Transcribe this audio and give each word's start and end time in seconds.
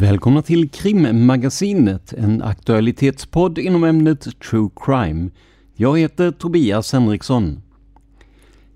Välkomna 0.00 0.42
till 0.42 0.68
Krimmagasinet, 0.68 2.12
en 2.12 2.42
aktualitetspodd 2.42 3.58
inom 3.58 3.84
ämnet 3.84 4.40
True 4.50 4.70
Crime. 4.76 5.30
Jag 5.74 5.98
heter 5.98 6.30
Tobias 6.30 6.92
Henriksson. 6.92 7.62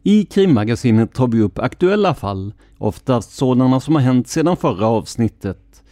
I 0.03 0.25
Krimmagasinet 0.25 1.15
tar 1.15 1.29
vi 1.29 1.41
upp 1.41 1.59
aktuella 1.59 2.15
fall, 2.15 2.53
oftast 2.79 3.37
sådana 3.37 3.81
som 3.81 3.95
har 3.95 4.03
hänt 4.03 4.29
sedan 4.29 4.57
förra 4.57 4.87
avsnittet. 4.87 5.83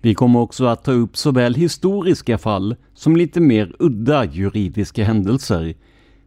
Vi 0.00 0.14
kommer 0.14 0.40
också 0.40 0.64
att 0.64 0.84
ta 0.84 0.92
upp 0.92 1.16
såväl 1.16 1.54
historiska 1.54 2.38
fall 2.38 2.76
som 2.94 3.16
lite 3.16 3.40
mer 3.40 3.76
udda 3.78 4.24
juridiska 4.24 5.04
händelser. 5.04 5.74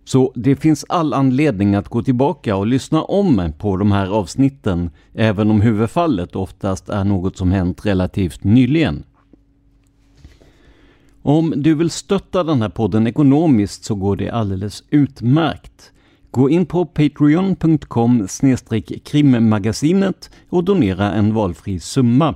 Så 0.06 0.32
det 0.36 0.56
finns 0.56 0.86
all 0.90 1.14
anledning 1.14 1.76
att 1.76 1.90
gå 1.90 2.04
tillbaka 2.04 2.56
och 2.56 2.68
lyssna 2.68 3.04
om 3.04 3.54
på 3.58 3.78
de 3.78 3.92
här 3.92 4.08
avsnitten, 4.08 4.90
även 5.14 5.52
om 5.52 5.62
huvudfallet 5.62 6.36
oftast 6.36 6.90
är 6.90 7.04
något 7.04 7.38
som 7.38 7.52
hänt 7.52 7.86
relativt 7.86 8.44
nyligen. 8.44 9.04
Om 11.24 11.54
du 11.56 11.76
vill 11.76 11.90
stötta 11.90 12.44
den 12.44 12.62
här 12.62 12.70
podden 12.70 13.08
ekonomiskt 13.08 13.84
så 13.84 13.96
går 13.96 14.16
det 14.16 14.30
alldeles 14.30 14.84
utmärkt. 14.90 15.92
Gå 16.32 16.50
in 16.50 16.66
på 16.66 16.86
patreon.com 16.86 18.28
krimmagasinet 19.04 20.30
och 20.50 20.64
donera 20.64 21.12
en 21.12 21.34
valfri 21.34 21.80
summa. 21.80 22.36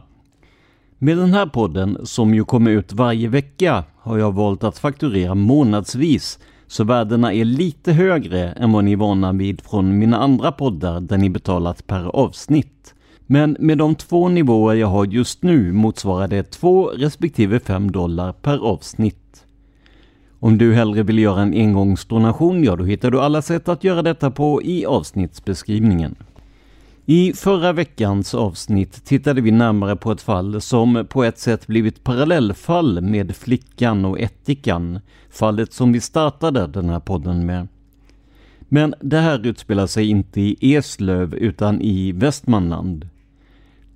Med 0.97 1.17
den 1.17 1.33
här 1.33 1.45
podden, 1.45 1.97
som 2.03 2.35
ju 2.35 2.43
kommer 2.43 2.71
ut 2.71 2.93
varje 2.93 3.27
vecka, 3.27 3.83
har 3.97 4.17
jag 4.17 4.31
valt 4.31 4.63
att 4.63 4.77
fakturera 4.77 5.35
månadsvis 5.35 6.39
så 6.75 6.83
värdena 6.83 7.33
är 7.33 7.45
lite 7.45 7.93
högre 7.93 8.51
än 8.51 8.71
vad 8.71 8.83
ni 8.83 8.91
är 8.91 8.97
vana 8.97 9.33
vid 9.33 9.61
från 9.61 9.97
mina 9.97 10.17
andra 10.17 10.51
poddar 10.51 10.99
där 10.99 11.17
ni 11.17 11.29
betalat 11.29 11.87
per 11.87 12.05
avsnitt. 12.05 12.93
Men 13.25 13.57
med 13.59 13.77
de 13.77 13.95
två 13.95 14.29
nivåer 14.29 14.75
jag 14.75 14.87
har 14.87 15.05
just 15.05 15.43
nu 15.43 15.71
motsvarar 15.71 16.27
det 16.27 16.43
2 16.43 16.85
respektive 16.85 17.59
5 17.59 17.91
dollar 17.91 18.33
per 18.33 18.57
avsnitt. 18.57 19.45
Om 20.39 20.57
du 20.57 20.73
hellre 20.73 21.03
vill 21.03 21.19
göra 21.19 21.41
en 21.41 21.53
engångsdonation, 21.53 22.63
ja 22.63 22.75
då 22.75 22.83
hittar 22.83 23.11
du 23.11 23.21
alla 23.21 23.41
sätt 23.41 23.69
att 23.69 23.83
göra 23.83 24.01
detta 24.01 24.31
på 24.31 24.63
i 24.63 24.85
avsnittsbeskrivningen. 24.85 26.15
I 27.07 27.33
förra 27.33 27.73
veckans 27.73 28.33
avsnitt 28.33 29.05
tittade 29.05 29.41
vi 29.41 29.51
närmare 29.51 29.95
på 29.95 30.11
ett 30.11 30.21
fall 30.21 30.61
som 30.61 31.05
på 31.09 31.23
ett 31.23 31.39
sätt 31.39 31.67
blivit 31.67 32.03
parallellfall 32.03 33.01
med 33.01 33.35
flickan 33.35 34.05
och 34.05 34.19
ättikan, 34.19 34.99
fallet 35.29 35.73
som 35.73 35.91
vi 35.91 36.01
startade 36.01 36.67
den 36.67 36.89
här 36.89 36.99
podden 36.99 37.45
med. 37.45 37.67
Men 38.59 38.93
det 39.01 39.19
här 39.19 39.47
utspelar 39.47 39.87
sig 39.87 40.09
inte 40.09 40.41
i 40.41 40.75
Eslöv 40.75 41.35
utan 41.35 41.81
i 41.81 42.11
Västmanland. 42.11 43.09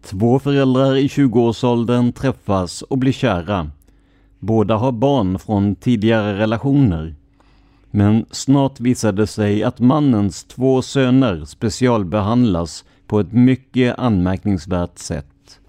Två 0.04 0.40
föräldrar 0.40 0.96
i 0.96 1.08
20-årsåldern 1.08 2.12
träffas 2.12 2.82
och 2.82 2.98
blir 2.98 3.12
kära. 3.12 3.72
Båda 4.40 4.76
har 4.76 4.92
barn 4.92 5.40
från 5.40 5.76
tidigare 5.76 6.38
relationer. 6.38 7.16
Men 7.92 8.26
snart 8.32 8.80
visar 8.80 9.12
det 9.12 9.28
sig 9.28 9.64
att 9.64 9.80
mannens 9.80 10.44
två 10.44 10.82
söner 10.82 11.46
specialbehandlas 11.46 12.86
på 13.10 13.20
ett 13.20 13.34
mycket 13.34 14.00
anmärkningsvärt 14.00 14.98
sätt. 14.98 15.60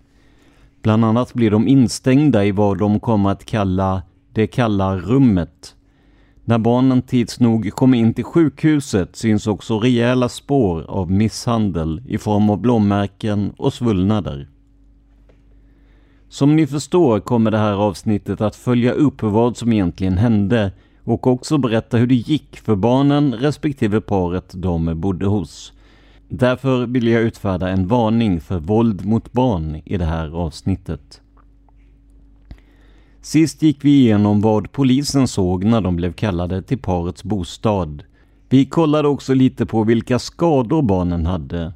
Bland 0.83 1.05
annat 1.05 1.35
blir 1.35 1.51
de 1.51 1.69
instängda 1.69 2.45
i 2.45 2.53
vad 2.53 2.79
de 2.79 3.01
kommer 3.01 3.31
att 3.31 3.45
kalla 3.45 4.03
det 4.33 4.47
kalla 4.47 4.97
rummet. 4.97 5.77
När 6.45 6.59
barnen 6.59 7.03
tids 7.03 7.41
nog 7.41 7.71
kommer 7.71 7.99
in 7.99 8.15
till 8.15 8.25
sjukhuset 8.25 9.17
syns 9.17 9.47
också 9.47 9.79
rejäla 9.79 10.29
spår 10.29 10.83
av 10.89 11.11
misshandel 11.11 12.03
i 12.09 12.19
form 12.19 12.51
av 12.51 12.61
blåmärken 12.61 13.53
och 13.57 13.75
svullnader. 13.75 14.49
Som 16.29 16.57
ni 16.57 16.67
förstår 16.67 17.21
kommer 17.21 17.51
det 17.51 17.59
här 17.59 17.75
avsnittet 17.75 18.41
att 18.41 18.57
följa 18.57 18.93
upp 18.93 19.23
vad 19.23 19.57
som 19.57 19.73
egentligen 19.73 20.19
hände 20.19 20.73
och 21.05 21.27
också 21.27 21.59
berätta 21.59 21.97
hur 21.97 22.07
det 22.07 22.15
gick 22.15 22.57
för 22.57 22.77
barnen 22.77 23.35
respektive 23.35 24.01
paret 24.01 24.53
de 24.55 25.01
bodde 25.01 25.27
hos. 25.27 25.73
Därför 26.33 26.87
vill 26.87 27.09
jag 27.09 27.23
utfärda 27.23 27.69
en 27.69 27.87
varning 27.87 28.41
för 28.41 28.59
våld 28.59 29.07
mot 29.07 29.33
barn 29.33 29.83
i 29.85 29.97
det 29.97 30.05
här 30.05 30.37
avsnittet. 30.37 31.21
Sist 33.21 33.63
gick 33.63 33.85
vi 33.85 33.91
igenom 33.91 34.41
vad 34.41 34.73
polisen 34.73 35.29
såg 35.29 35.65
när 35.65 35.81
de 35.81 35.97
blev 35.97 36.13
kallade 36.13 36.63
till 36.63 36.79
parets 36.79 37.25
bostad. 37.25 38.03
Vi 38.49 38.65
kollade 38.65 39.09
också 39.09 39.35
lite 39.35 39.67
på 39.67 39.85
vilka 39.85 40.19
skador 40.19 40.83
barnen 40.83 41.27
hade. 41.27 41.73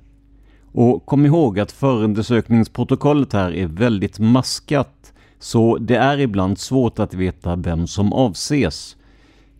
Och 0.73 1.07
kom 1.07 1.27
ihåg 1.27 1.61
att 1.61 1.73
förundersökningsprotokollet 1.73 3.33
här 3.33 3.55
är 3.55 3.67
väldigt 3.67 4.19
maskat, 4.19 5.13
så 5.39 5.79
det 5.79 5.97
är 5.97 6.19
ibland 6.19 6.59
svårt 6.59 6.99
att 6.99 7.15
veta 7.15 7.57
vem 7.57 7.87
som 7.87 8.13
avses. 8.13 8.97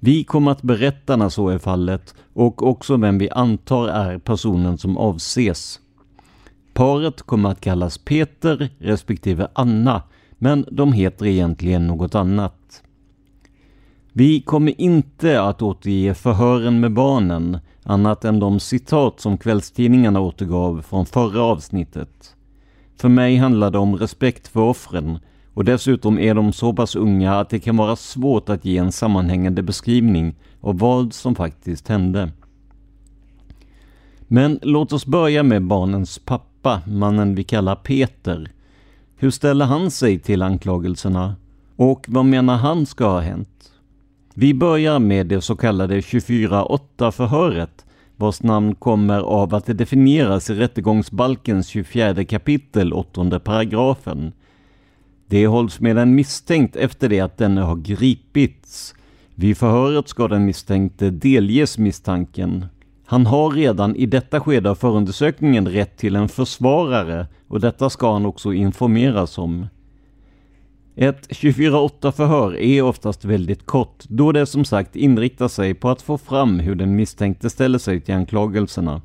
Vi 0.05 0.25
kommer 0.25 0.51
att 0.51 0.63
berätta 0.63 1.17
när 1.17 1.29
så 1.29 1.49
är 1.49 1.59
fallet 1.59 2.15
och 2.33 2.63
också 2.63 2.97
vem 2.97 3.19
vi 3.19 3.31
antar 3.31 3.89
är 3.89 4.19
personen 4.19 4.79
som 4.79 4.99
avses. 4.99 5.81
Paret 6.73 7.23
kommer 7.23 7.51
att 7.51 7.61
kallas 7.61 7.99
Peter 7.99 8.71
respektive 8.79 9.49
Anna, 9.53 10.03
men 10.39 10.67
de 10.71 10.93
heter 10.93 11.27
egentligen 11.27 11.87
något 11.87 12.15
annat. 12.15 12.83
Vi 14.13 14.41
kommer 14.41 14.81
inte 14.81 15.43
att 15.43 15.63
återge 15.63 16.15
förhören 16.15 16.81
med 16.81 16.93
barnen, 16.93 17.59
annat 17.83 18.25
än 18.25 18.41
de 18.41 18.61
citat 18.61 19.21
som 19.21 19.39
kvällstidningarna 19.39 20.21
återgav 20.21 20.83
från 20.83 21.07
förra 21.07 21.43
avsnittet. 21.43 22.37
För 22.97 23.09
mig 23.09 23.37
handlar 23.37 23.71
det 23.71 23.79
om 23.79 23.97
respekt 23.97 24.49
för 24.49 24.61
offren 24.61 25.19
och 25.55 25.65
dessutom 25.65 26.19
är 26.19 26.35
de 26.35 26.53
så 26.53 26.73
pass 26.73 26.97
unga 26.97 27.35
att 27.41 27.51
det 27.51 27.59
kan 27.59 27.77
vara 27.77 27.97
svårt 27.97 28.49
att 28.49 28.65
ge 28.65 28.79
en 28.79 28.93
sammanhängande 28.93 29.63
beskrivning 29.63 30.35
av 30.61 30.79
vad 30.79 31.13
som 31.13 31.35
faktiskt 31.35 31.89
hände. 31.89 32.31
Men 34.29 34.59
låt 34.63 34.93
oss 34.93 35.07
börja 35.07 35.43
med 35.43 35.63
barnens 35.63 36.19
pappa 36.19 36.83
mannen 36.87 37.35
vi 37.35 37.45
kallar 37.45 37.77
Peter. 37.77 38.51
Hur 39.17 39.31
ställer 39.31 39.65
han 39.65 39.91
sig 39.91 40.19
till 40.19 40.43
anklagelserna? 40.43 41.37
Och 41.77 42.05
vad 42.09 42.25
menar 42.25 42.57
han 42.57 42.87
ska 42.87 43.05
ha 43.07 43.21
hänt? 43.21 43.73
Vi 44.35 44.55
börjar 44.55 44.99
med 44.99 45.27
det 45.27 45.41
så 45.41 45.57
kallade 45.57 46.01
24-8 46.01 47.11
förhöret 47.11 47.85
vars 48.17 48.43
namn 48.43 48.75
kommer 48.75 49.21
av 49.21 49.55
att 49.55 49.67
det 49.67 49.75
definieras 49.75 50.51
i 50.51 50.55
rättegångsbalkens 50.55 51.69
24 51.69 52.25
kapitel 52.25 52.93
8 52.93 53.41
paragrafen. 53.41 54.33
Det 55.27 55.47
hålls 55.47 55.81
med 55.81 55.99
en 55.99 56.15
misstänkt 56.15 56.77
efter 56.77 57.09
det 57.09 57.21
att 57.21 57.39
denne 57.39 57.61
har 57.61 57.77
gripits. 57.77 58.95
Vid 59.35 59.57
förhöret 59.57 60.09
ska 60.09 60.29
den 60.29 60.45
misstänkte 60.45 61.11
delges 61.11 61.79
misstanken. 61.79 62.67
Han 63.07 63.27
har 63.27 63.51
redan 63.51 63.97
i 63.97 64.07
detta 64.07 64.41
skede 64.41 64.71
av 64.71 64.75
förundersökningen 64.75 65.69
rätt 65.69 65.97
till 65.97 66.17
en 66.17 66.29
försvarare 66.29 67.27
och 67.49 67.61
detta 67.61 67.91
ska 67.91 68.13
han 68.13 68.27
också 68.27 68.53
informeras 68.53 69.39
om. 69.39 69.67
Ett 70.97 71.29
24-8 71.29 72.13
förhör 72.13 72.57
är 72.57 72.83
oftast 72.83 73.25
väldigt 73.25 73.67
kort 73.67 74.05
då 74.09 74.33
det 74.33 74.47
som 74.47 74.65
sagt 74.65 74.97
inriktar 74.97 75.49
sig 75.49 75.75
på 75.75 75.89
att 75.89 76.03
få 76.03 76.19
fram 76.19 76.59
hur 76.59 76.75
den 76.75 76.97
misstänkte 76.97 77.51
ställer 77.51 77.79
sig 77.79 78.01
till 78.01 78.15
anklagelserna. 78.15 79.03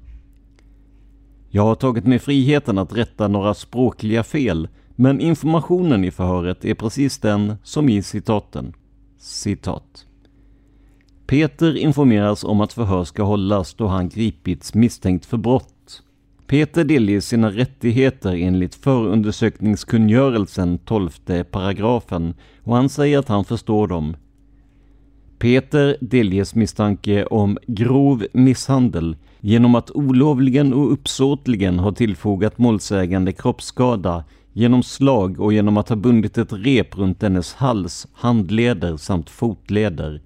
Jag 1.50 1.64
har 1.64 1.76
tagit 1.76 2.06
mig 2.06 2.20
friheten 2.20 2.78
att 2.78 2.98
rätta 2.98 3.28
några 3.28 3.54
språkliga 3.54 4.24
fel 4.24 4.68
men 5.00 5.22
informationen 5.22 6.04
i 6.04 6.12
förhöret 6.12 6.66
är 6.66 6.74
precis 6.74 7.18
den 7.18 7.56
som 7.64 7.90
i 7.90 8.04
citaten. 8.04 8.74
Citat. 9.18 10.06
Peter 11.28 11.78
informeras 11.78 12.44
om 12.44 12.62
att 12.62 12.74
förhör 12.74 13.04
ska 13.04 13.24
hållas 13.24 13.74
då 13.74 13.88
han 13.88 14.10
gripits 14.10 14.74
misstänkt 14.74 15.26
för 15.26 15.38
brott 15.38 16.04
Peter 16.50 16.84
delges 16.84 17.28
sina 17.28 17.50
rättigheter 17.50 18.36
enligt 18.36 18.76
förundersökningskungörelsen 18.76 20.78
12 20.78 21.10
paragrafen 21.52 22.34
och 22.64 22.76
han 22.76 22.90
säger 22.90 23.20
att 23.20 23.28
han 23.28 23.46
förstår 23.46 23.88
dem. 23.88 24.16
Peter 25.40 25.98
delges 26.02 26.56
misstanke 26.56 27.26
om 27.26 27.58
grov 27.68 28.26
misshandel 28.34 29.16
genom 29.40 29.76
att 29.76 29.92
olovligen 29.92 30.74
och 30.74 30.94
uppsåtligen 30.94 31.80
ha 31.80 31.92
tillfogat 31.92 32.58
målsägande 32.58 33.32
kroppsskada 33.32 34.24
genom 34.54 34.84
slag 34.84 35.40
och 35.40 35.54
genom 35.54 35.78
att 35.78 35.90
ha 35.90 35.96
bundit 35.96 36.38
ett 36.38 36.54
rep 36.54 36.98
runt 36.98 37.20
dennes 37.20 37.54
hals, 37.54 38.08
handleder 38.14 38.98
samt 38.98 39.30
fotleder. 39.30 40.22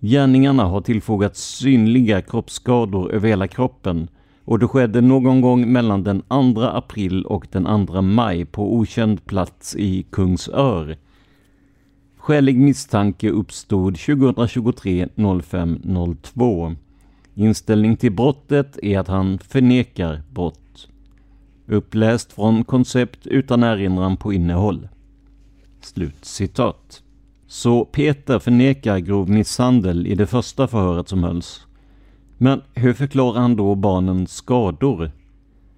Gärningarna 0.00 0.64
har 0.64 0.80
tillfogat 0.80 1.36
synliga 1.36 2.22
kroppsskador 2.22 3.12
över 3.12 3.28
hela 3.28 3.48
kroppen 3.48 4.08
och 4.44 4.58
det 4.58 4.68
skedde 4.68 5.00
någon 5.00 5.40
gång 5.40 5.72
mellan 5.72 6.04
den 6.04 6.22
2 6.54 6.62
april 6.62 7.24
och 7.24 7.46
den 7.50 7.86
2 7.86 8.02
maj 8.02 8.44
på 8.44 8.74
okänd 8.74 9.26
plats 9.26 9.76
i 9.76 10.02
Kungsör. 10.10 10.96
Skälig 12.16 12.58
misstanke 12.58 13.30
uppstod 13.30 13.98
2023 13.98 15.08
05 15.42 15.80
02. 16.22 16.74
Inställning 17.34 17.96
till 17.96 18.12
brottet 18.12 18.78
är 18.82 18.98
att 18.98 19.08
han 19.08 19.38
förnekar 19.38 20.22
brott. 20.30 20.60
Uppläst 21.70 22.32
från 22.32 22.64
koncept 22.64 23.26
utan 23.26 23.62
erinran 23.62 24.16
på 24.16 24.32
innehåll. 24.32 24.88
Slut 25.80 26.24
citat. 26.24 27.02
Så 27.46 27.84
Peter 27.84 28.38
förnekar 28.38 28.98
grov 28.98 29.30
misshandel 29.30 30.06
i 30.06 30.14
det 30.14 30.26
första 30.26 30.68
förhöret 30.68 31.08
som 31.08 31.24
hölls. 31.24 31.66
Men 32.38 32.62
hur 32.74 32.92
förklarar 32.92 33.40
han 33.40 33.56
då 33.56 33.74
barnens 33.74 34.32
skador? 34.32 35.10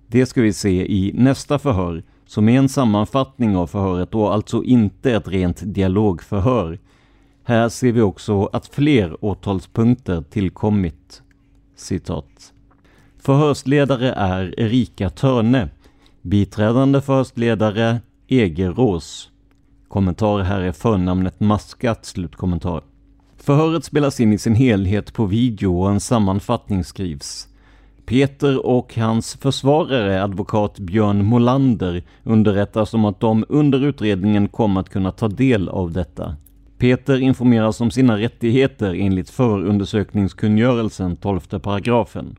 Det 0.07 0.27
ska 0.27 0.43
vi 0.43 0.53
se 0.53 0.93
i 0.93 1.13
nästa 1.15 1.59
förhör, 1.59 2.03
som 2.27 2.49
är 2.49 2.59
en 2.59 2.69
sammanfattning 2.69 3.57
av 3.57 3.67
förhöret 3.67 4.15
och 4.15 4.35
alltså 4.35 4.63
inte 4.63 5.13
ett 5.13 5.29
rent 5.29 5.75
dialogförhör. 5.75 6.79
Här 7.45 7.69
ser 7.69 7.93
vi 7.93 8.01
också 8.01 8.47
att 8.47 8.67
fler 8.67 9.25
åtalspunkter 9.25 10.23
tillkommit. 10.23 11.23
Citat. 11.77 12.53
Förhörsledare 13.19 14.13
är 14.13 14.61
Erika 14.61 15.11
Törne. 15.11 15.69
Biträdande 16.23 17.01
förhörsledare 17.01 18.01
Egerås. 18.29 19.31
Kommentar 19.89 20.41
här 20.41 20.61
är 20.61 20.73
förnamnet 20.73 21.41
maskat, 21.41 22.05
slutkommentar. 22.05 22.83
Förhöret 23.37 23.85
spelas 23.85 24.21
in 24.21 24.33
i 24.33 24.39
sin 24.39 24.55
helhet 24.55 25.13
på 25.13 25.27
video 25.27 25.81
och 25.83 25.91
en 25.91 26.01
sammanfattning 26.01 26.85
skrivs. 26.85 27.49
Peter 28.07 28.67
och 28.67 28.97
hans 28.97 29.35
försvarare, 29.35 30.23
advokat 30.23 30.79
Björn 30.79 31.25
Molander, 31.25 32.03
underrättas 32.25 32.95
om 32.95 33.05
att 33.05 33.21
de 33.21 33.45
under 33.49 33.85
utredningen 33.85 34.49
kommer 34.49 34.81
att 34.81 34.89
kunna 34.89 35.13
ta 35.13 35.29
del 35.29 35.69
av 35.69 35.93
detta. 35.93 36.37
Peter 36.79 37.21
informeras 37.21 37.81
om 37.81 37.91
sina 37.91 38.19
rättigheter 38.19 38.95
enligt 38.95 39.31
förundersökningskungörelsen 39.31 41.17
12 41.17 41.41
paragrafen. 41.41 42.37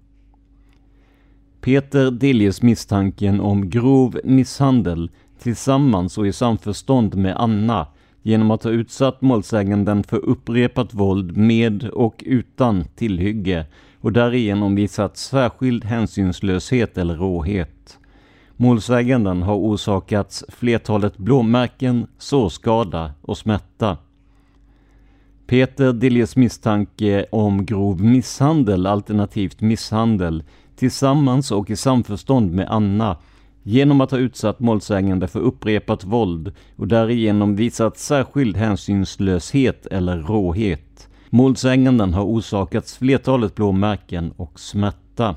Peter 1.61 2.11
delges 2.11 2.61
misstanken 2.61 3.39
om 3.39 3.69
grov 3.69 4.19
misshandel 4.23 5.09
tillsammans 5.39 6.17
och 6.17 6.27
i 6.27 6.33
samförstånd 6.33 7.15
med 7.15 7.35
Anna 7.37 7.87
genom 8.21 8.51
att 8.51 8.63
ha 8.63 8.71
utsatt 8.71 9.21
målsäganden 9.21 10.03
för 10.03 10.17
upprepat 10.17 10.93
våld 10.93 11.37
med 11.37 11.83
och 11.83 12.23
utan 12.25 12.83
tillhygge 12.95 13.65
och 13.99 14.11
därigenom 14.11 14.75
visat 14.75 15.17
särskild 15.17 15.83
hänsynslöshet 15.83 16.97
eller 16.97 17.15
råhet. 17.15 17.99
Målsäganden 18.55 19.41
har 19.41 19.55
orsakats 19.55 20.43
flertalet 20.49 21.17
blåmärken, 21.17 22.07
sårskada 22.17 23.11
och 23.21 23.37
smärta. 23.37 23.97
Peter 25.47 25.93
delges 25.93 26.35
misstanke 26.35 27.25
om 27.31 27.65
grov 27.65 28.01
misshandel 28.03 28.87
alternativt 28.87 29.61
misshandel 29.61 30.43
tillsammans 30.81 31.51
och 31.51 31.69
i 31.69 31.75
samförstånd 31.75 32.51
med 32.51 32.67
Anna 32.69 33.17
genom 33.63 34.01
att 34.01 34.11
ha 34.11 34.17
utsatt 34.17 34.59
målsägande 34.59 35.27
för 35.27 35.39
upprepat 35.39 36.03
våld 36.03 36.53
och 36.75 36.87
därigenom 36.87 37.55
visat 37.55 37.97
särskild 37.97 38.57
hänsynslöshet 38.57 39.85
eller 39.85 40.17
råhet. 40.17 41.09
Målsäganden 41.29 42.13
har 42.13 42.23
orsakats 42.23 42.97
flertalet 42.97 43.55
blåmärken 43.55 44.31
och 44.31 44.59
smärta. 44.59 45.35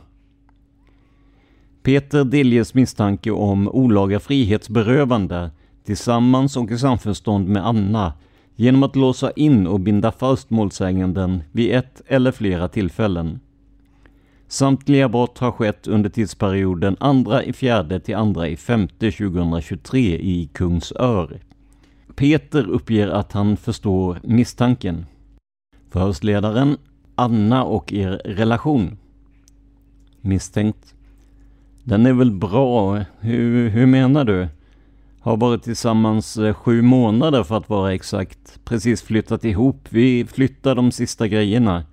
Peter 1.83 2.25
delges 2.25 2.75
misstanke 2.75 3.31
om 3.31 3.69
olaga 3.69 4.21
frihetsberövande 4.21 5.51
tillsammans 5.87 6.57
och 6.57 6.71
i 6.71 6.79
samförstånd 6.79 7.49
med 7.49 7.67
Anna 7.67 8.13
genom 8.57 8.83
att 8.83 8.97
låsa 8.97 9.31
in 9.31 9.67
och 9.67 9.81
binda 9.81 10.13
fast 10.13 10.51
målsäganden 10.51 11.43
vid 11.53 11.75
ett 11.75 12.03
eller 12.07 12.33
flera 12.33 12.69
tillfällen. 12.69 13.41
Samtliga 14.55 15.09
brott 15.09 15.39
har 15.39 15.53
skett 15.53 15.87
under 15.87 16.11
tidsperioden 16.11 16.97
2 16.97 17.41
i 17.41 17.53
fjärde 17.53 18.01
till 18.01 18.35
2 18.35 18.45
i 18.45 18.57
femte 18.57 19.11
2023 19.11 20.01
i 20.01 20.51
Kungsör. 20.53 21.41
Peter 22.15 22.71
uppger 22.71 23.09
att 23.09 23.33
han 23.33 23.57
förstår 23.57 24.21
misstanken. 24.23 25.07
Förhörsledaren 25.91 26.77
Anna 27.15 27.65
och 27.65 27.93
er 27.93 28.11
relation. 28.25 28.99
Misstänkt. 30.21 30.95
Den 31.85 32.07
är 32.07 32.13
väl 32.13 32.33
bra? 32.33 33.05
Hur, 33.21 33.69
hur 33.69 33.87
menar 33.87 34.25
du? 34.25 34.49
Har 35.21 35.37
varit 35.37 35.63
tillsammans 35.63 36.37
eh, 36.37 36.55
sju 36.55 36.83
månader 36.83 37.43
för 37.43 37.57
att 37.57 37.69
vara 37.69 37.95
exakt. 37.95 38.61
Precis 38.65 39.03
flyttat 39.03 39.45
ihop. 39.45 39.87
Vi 39.89 40.25
flyttar 40.25 40.75
de 40.75 40.93
sista 40.93 41.29
grejerna. 41.29 41.85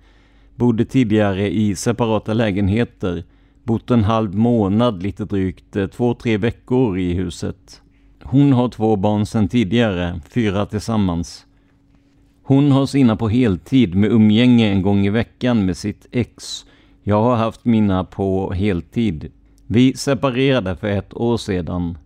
Bodde 0.62 0.84
tidigare 0.84 1.50
i 1.50 1.74
separata 1.74 2.34
lägenheter. 2.34 3.24
Bott 3.64 3.90
en 3.90 4.04
halv 4.04 4.34
månad, 4.34 5.02
lite 5.02 5.24
drygt, 5.24 5.76
eh, 5.76 5.86
två, 5.86 6.14
tre 6.14 6.36
veckor 6.36 6.98
i 6.98 7.14
huset. 7.14 7.82
Hon 8.22 8.52
har 8.52 8.68
två 8.68 8.96
barn 8.96 9.26
sedan 9.26 9.48
tidigare, 9.48 10.20
fyra 10.28 10.66
tillsammans. 10.66 11.46
Hon 12.42 12.72
har 12.72 12.86
sina 12.86 13.16
på 13.16 13.28
heltid 13.28 13.94
med 13.94 14.12
umgänge 14.12 14.70
en 14.70 14.82
gång 14.82 15.06
i 15.06 15.10
veckan 15.10 15.66
med 15.66 15.76
sitt 15.76 16.06
ex. 16.10 16.66
Jag 17.02 17.22
har 17.22 17.36
haft 17.36 17.64
mina 17.64 18.04
på 18.04 18.52
heltid. 18.52 19.32
Vi 19.66 19.94
separerade 19.94 20.76
för 20.76 20.88
ett 20.88 21.14
år 21.14 21.36
sedan. 21.36 21.98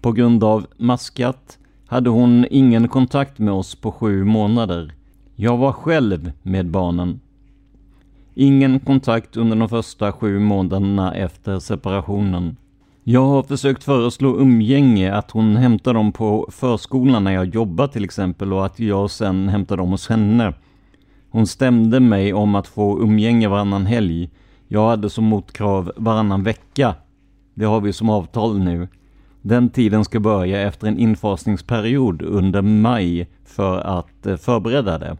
På 0.00 0.12
grund 0.12 0.44
av 0.44 0.66
maskat 0.76 1.58
hade 1.86 2.10
hon 2.10 2.46
ingen 2.50 2.88
kontakt 2.88 3.38
med 3.38 3.54
oss 3.54 3.74
på 3.74 3.92
sju 3.92 4.24
månader. 4.24 4.92
Jag 5.36 5.56
var 5.56 5.72
själv 5.72 6.32
med 6.42 6.70
barnen. 6.70 7.20
Ingen 8.36 8.80
kontakt 8.80 9.36
under 9.36 9.56
de 9.56 9.68
första 9.68 10.12
sju 10.12 10.38
månaderna 10.38 11.14
efter 11.14 11.58
separationen. 11.58 12.56
Jag 13.04 13.26
har 13.26 13.42
försökt 13.42 13.84
föreslå 13.84 14.36
umgänge, 14.38 15.14
att 15.14 15.30
hon 15.30 15.56
hämtar 15.56 15.94
dem 15.94 16.12
på 16.12 16.48
förskolan 16.52 17.24
när 17.24 17.30
jag 17.30 17.54
jobbar 17.54 17.86
till 17.86 18.04
exempel 18.04 18.52
och 18.52 18.66
att 18.66 18.80
jag 18.80 19.10
sen 19.10 19.48
hämtar 19.48 19.76
dem 19.76 19.90
hos 19.90 20.08
henne. 20.08 20.54
Hon 21.30 21.46
stämde 21.46 22.00
mig 22.00 22.32
om 22.32 22.54
att 22.54 22.66
få 22.66 23.02
umgänge 23.02 23.48
varannan 23.48 23.86
helg. 23.86 24.30
Jag 24.68 24.88
hade 24.88 25.10
som 25.10 25.24
motkrav 25.24 25.92
varannan 25.96 26.42
vecka. 26.42 26.94
Det 27.54 27.64
har 27.64 27.80
vi 27.80 27.92
som 27.92 28.10
avtal 28.10 28.58
nu. 28.58 28.88
Den 29.42 29.70
tiden 29.70 30.04
ska 30.04 30.20
börja 30.20 30.60
efter 30.60 30.86
en 30.88 30.98
infasningsperiod 30.98 32.22
under 32.22 32.62
maj 32.62 33.28
för 33.44 33.78
att 33.78 34.26
eh, 34.26 34.36
förbereda 34.36 34.98
det. 34.98 35.16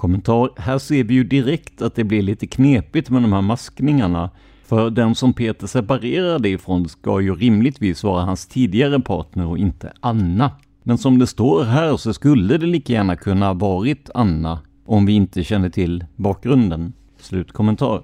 Kommentar. 0.00 0.50
Här 0.56 0.78
ser 0.78 1.04
vi 1.04 1.14
ju 1.14 1.24
direkt 1.24 1.82
att 1.82 1.94
det 1.94 2.04
blir 2.04 2.22
lite 2.22 2.46
knepigt 2.46 3.10
med 3.10 3.22
de 3.22 3.32
här 3.32 3.42
maskningarna. 3.42 4.30
För 4.64 4.90
den 4.90 5.14
som 5.14 5.32
Peter 5.32 5.66
separerade 5.66 6.48
ifrån 6.48 6.88
ska 6.88 7.20
ju 7.20 7.34
rimligtvis 7.34 8.04
vara 8.04 8.24
hans 8.24 8.46
tidigare 8.46 9.00
partner 9.00 9.46
och 9.46 9.58
inte 9.58 9.92
Anna. 10.00 10.50
Men 10.82 10.98
som 10.98 11.18
det 11.18 11.26
står 11.26 11.64
här 11.64 11.96
så 11.96 12.12
skulle 12.12 12.58
det 12.58 12.66
lika 12.66 12.92
gärna 12.92 13.16
kunna 13.16 13.46
ha 13.46 13.54
varit 13.54 14.10
Anna 14.14 14.58
om 14.86 15.06
vi 15.06 15.12
inte 15.12 15.44
känner 15.44 15.68
till 15.68 16.04
bakgrunden. 16.16 16.92
Slutkommentar. 17.18 18.02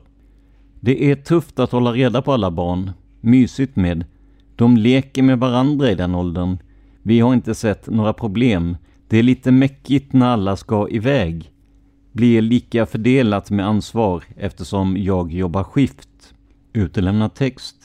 Det 0.80 1.10
är 1.10 1.16
tufft 1.16 1.58
att 1.58 1.72
hålla 1.72 1.92
reda 1.92 2.22
på 2.22 2.32
alla 2.32 2.50
barn. 2.50 2.90
Mysigt 3.20 3.76
med. 3.76 4.04
De 4.56 4.76
leker 4.76 5.22
med 5.22 5.38
varandra 5.38 5.90
i 5.90 5.94
den 5.94 6.14
åldern. 6.14 6.58
Vi 7.02 7.20
har 7.20 7.34
inte 7.34 7.54
sett 7.54 7.86
några 7.86 8.12
problem. 8.12 8.76
Det 9.08 9.18
är 9.18 9.22
lite 9.22 9.52
mäckigt 9.52 10.12
när 10.12 10.26
alla 10.26 10.56
ska 10.56 10.88
iväg. 10.88 11.52
Blir 12.16 12.42
lika 12.42 12.86
fördelat 12.86 13.50
med 13.50 13.66
ansvar 13.66 14.24
eftersom 14.36 14.96
jag 14.96 15.32
jobbar 15.32 15.64
skift. 15.64 16.34
Utelämnad 16.72 17.34
text. 17.34 17.76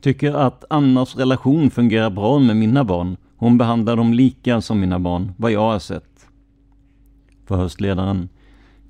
Tycker 0.00 0.34
att 0.34 0.64
Annas 0.70 1.16
relation 1.16 1.70
fungerar 1.70 2.10
bra 2.10 2.38
med 2.38 2.56
mina 2.56 2.84
barn. 2.84 3.16
Hon 3.36 3.58
behandlar 3.58 3.96
dem 3.96 4.12
lika 4.12 4.60
som 4.60 4.80
mina 4.80 4.98
barn, 4.98 5.32
vad 5.36 5.52
jag 5.52 5.60
har 5.60 5.78
sett. 5.78 6.26
Förhörsledaren. 7.46 8.28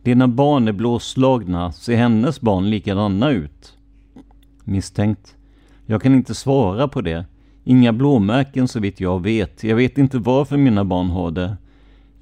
Dina 0.03 0.29
barn 0.29 0.69
är 0.69 0.73
blåslagna, 0.73 1.73
ser 1.73 1.97
hennes 1.97 2.41
barn 2.41 2.71
likadana 2.71 3.31
ut? 3.31 3.77
Misstänkt. 4.65 5.37
Jag 5.87 6.03
kan 6.03 6.15
inte 6.15 6.35
svara 6.35 6.89
på 6.89 7.01
det. 7.01 7.25
Inga 7.65 7.93
blåmärken 7.93 8.69
så 8.69 8.81
vitt 8.81 9.01
jag 9.01 9.23
vet. 9.23 9.65
Jag 9.65 9.77
vet 9.77 9.99
inte 9.99 10.19
varför 10.19 10.57
mina 10.57 10.85
barn 10.85 11.11
har 11.11 11.31
det. 11.31 11.57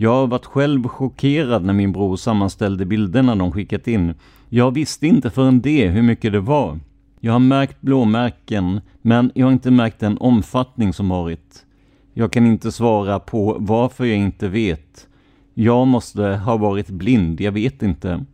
Jag 0.03 0.11
har 0.11 0.27
varit 0.27 0.47
själv 0.47 0.89
chockerad 0.89 1.65
när 1.65 1.73
min 1.73 1.93
bror 1.93 2.17
sammanställde 2.17 2.87
bilderna 2.87 3.35
de 3.35 3.53
skickat 3.53 3.89
in. 3.89 4.15
Jag 4.49 4.71
visste 4.71 5.07
inte 5.07 5.31
förrän 5.31 5.61
det 5.61 5.89
hur 5.89 6.03
mycket 6.03 6.33
det 6.33 6.41
var. 6.41 6.79
Jag 7.21 7.33
har 7.33 7.39
märkt 7.39 7.81
blåmärken, 7.81 8.81
men 9.03 9.33
jag 9.35 9.47
har 9.47 9.53
inte 9.53 9.71
märkt 9.71 10.01
den 10.01 10.19
omfattning 10.19 10.93
som 10.93 11.09
varit. 11.09 11.67
Jag 12.15 12.33
kan 12.33 12.47
inte 12.47 12.73
svara 12.73 13.21
på 13.21 13.57
varför 13.61 14.05
jag 14.05 14.19
inte 14.19 14.49
vet. 14.49 15.09
Jag 15.55 15.87
måste 15.87 16.23
ha 16.23 16.57
varit 16.57 16.89
blind, 16.89 17.41
jag 17.41 17.53
vet 17.53 17.83
inte. 17.83 18.25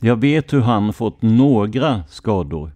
Jag 0.00 0.16
vet 0.16 0.52
hur 0.52 0.60
han 0.60 0.92
fått 0.92 1.22
några 1.22 2.02
skador. 2.08 2.70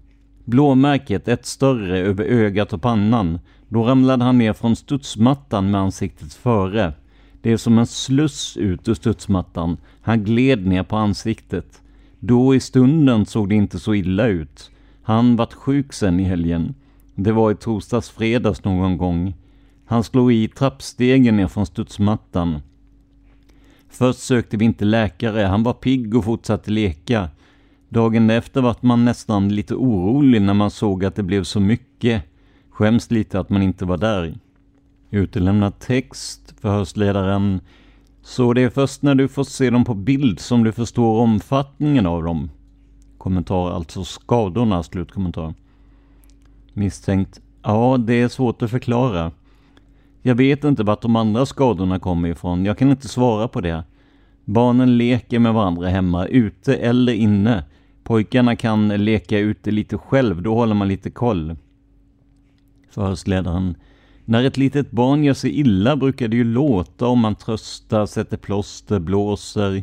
Blåmärket, 0.45 1.29
ett 1.29 1.47
större 1.47 1.99
över 1.99 2.25
ögat 2.25 2.73
och 2.73 2.83
pannan. 2.83 3.39
Då 3.69 3.83
ramlade 3.85 4.25
han 4.25 4.39
ner 4.39 4.53
från 4.53 4.77
studsmattan 4.77 5.71
med 5.71 5.81
ansiktet 5.81 6.35
före. 6.35 6.93
Det 7.41 7.53
är 7.53 7.57
som 7.57 7.79
en 7.79 7.87
sluss 7.87 8.57
ut 8.57 8.89
ur 8.89 8.95
studsmattan. 8.95 9.77
Han 10.01 10.25
gled 10.25 10.67
ner 10.67 10.83
på 10.83 10.97
ansiktet. 10.97 11.83
Då 12.21 12.55
i 12.55 12.61
stunden 12.61 13.27
såg 13.27 13.49
det 13.49 13.55
inte 13.55 13.79
så 13.79 13.95
illa 13.95 14.27
ut. 14.27 14.71
Han 15.03 15.37
vart 15.37 15.53
sjuk 15.53 15.93
sen 15.93 16.21
i 16.21 16.23
helgen. 16.23 16.75
Det 17.15 17.33
var 17.33 17.51
i 17.51 17.55
torsdags 17.55 18.11
fredags 18.11 18.65
någon 18.65 18.99
gång. 18.99 19.35
Han 19.87 20.05
slog 20.05 20.33
i 20.33 20.49
trappstegen 20.49 21.37
ner 21.37 21.49
från 21.49 21.67
studsmattan. 21.67 22.61
Först 23.89 24.21
sökte 24.21 24.57
vi 24.57 24.65
inte 24.65 24.85
läkare, 24.85 25.41
han 25.41 25.63
var 25.63 25.73
pigg 25.73 26.15
och 26.15 26.25
fortsatte 26.25 26.71
leka. 26.71 27.29
Dagen 27.89 28.31
efter 28.31 28.61
vart 28.61 28.83
man 28.83 29.05
nästan 29.05 29.49
lite 29.49 29.75
orolig 29.75 30.43
när 30.43 30.55
man 30.55 30.71
såg 30.71 31.05
att 31.05 31.15
det 31.15 31.23
blev 31.23 31.45
så 31.45 31.61
mycket. 31.61 32.23
Skäms 32.71 33.11
lite 33.11 33.41
att 33.41 33.51
man 33.51 33.63
inte 33.63 33.85
var 33.85 33.97
där. 33.97 34.35
Utelämnad 35.11 35.79
text, 35.79 36.55
förhörsledaren. 36.61 37.61
Så 38.23 38.53
det 38.53 38.63
är 38.63 38.71
först 38.71 39.03
när 39.03 39.15
du 39.15 39.29
får 39.29 39.45
se 39.45 39.71
dem 39.71 39.85
på 39.85 39.95
bild 39.95 40.41
som 40.41 40.65
du 40.65 40.73
förstår 40.73 41.21
omfattningen 41.21 42.07
av 42.07 42.23
dem. 42.23 42.51
Kommentar, 43.19 43.71
alltså 43.71 44.05
skadorna, 44.05 44.83
slutkommentar. 44.83 45.55
Misstänkt. 46.73 47.41
Ja, 47.63 47.97
det 47.99 48.15
är 48.15 48.29
svårt 48.29 48.63
att 48.63 48.71
förklara. 48.71 49.33
Jag 50.23 50.35
vet 50.35 50.65
inte 50.65 50.83
vart 50.83 51.03
de 51.03 51.17
andra 51.17 51.47
skadorna 51.47 51.99
kommer 51.99 52.29
ifrån. 52.29 52.65
Jag 52.65 52.79
kan 52.79 52.91
inte 52.91 53.09
svara 53.09 53.49
på 53.49 53.61
det. 53.61 53.85
Barnen 54.45 54.99
leker 54.99 55.39
med 55.39 55.55
varandra 55.55 55.89
hemma, 55.89 56.27
ute 56.27 56.77
eller 56.77 57.13
inne. 57.13 57.65
Pojkarna 58.05 58.57
kan 58.57 58.89
leka 58.89 59.39
ute 59.39 59.71
lite 59.71 59.99
själv, 59.99 60.43
då 60.43 60.55
håller 60.55 60.75
man 60.75 60.89
lite 60.89 61.11
koll. 61.11 61.57
Förhörsledaren. 62.91 63.75
När 64.31 64.45
ett 64.45 64.57
litet 64.57 64.91
barn 64.91 65.25
gör 65.25 65.35
sig 65.35 65.61
illa 65.61 65.97
brukar 65.97 66.29
det 66.29 66.37
ju 66.37 66.45
låta 66.45 67.07
om 67.07 67.19
man 67.19 67.35
tröstar, 67.35 68.07
sätter 68.07 68.37
plåster, 68.37 68.99
blåser. 68.99 69.83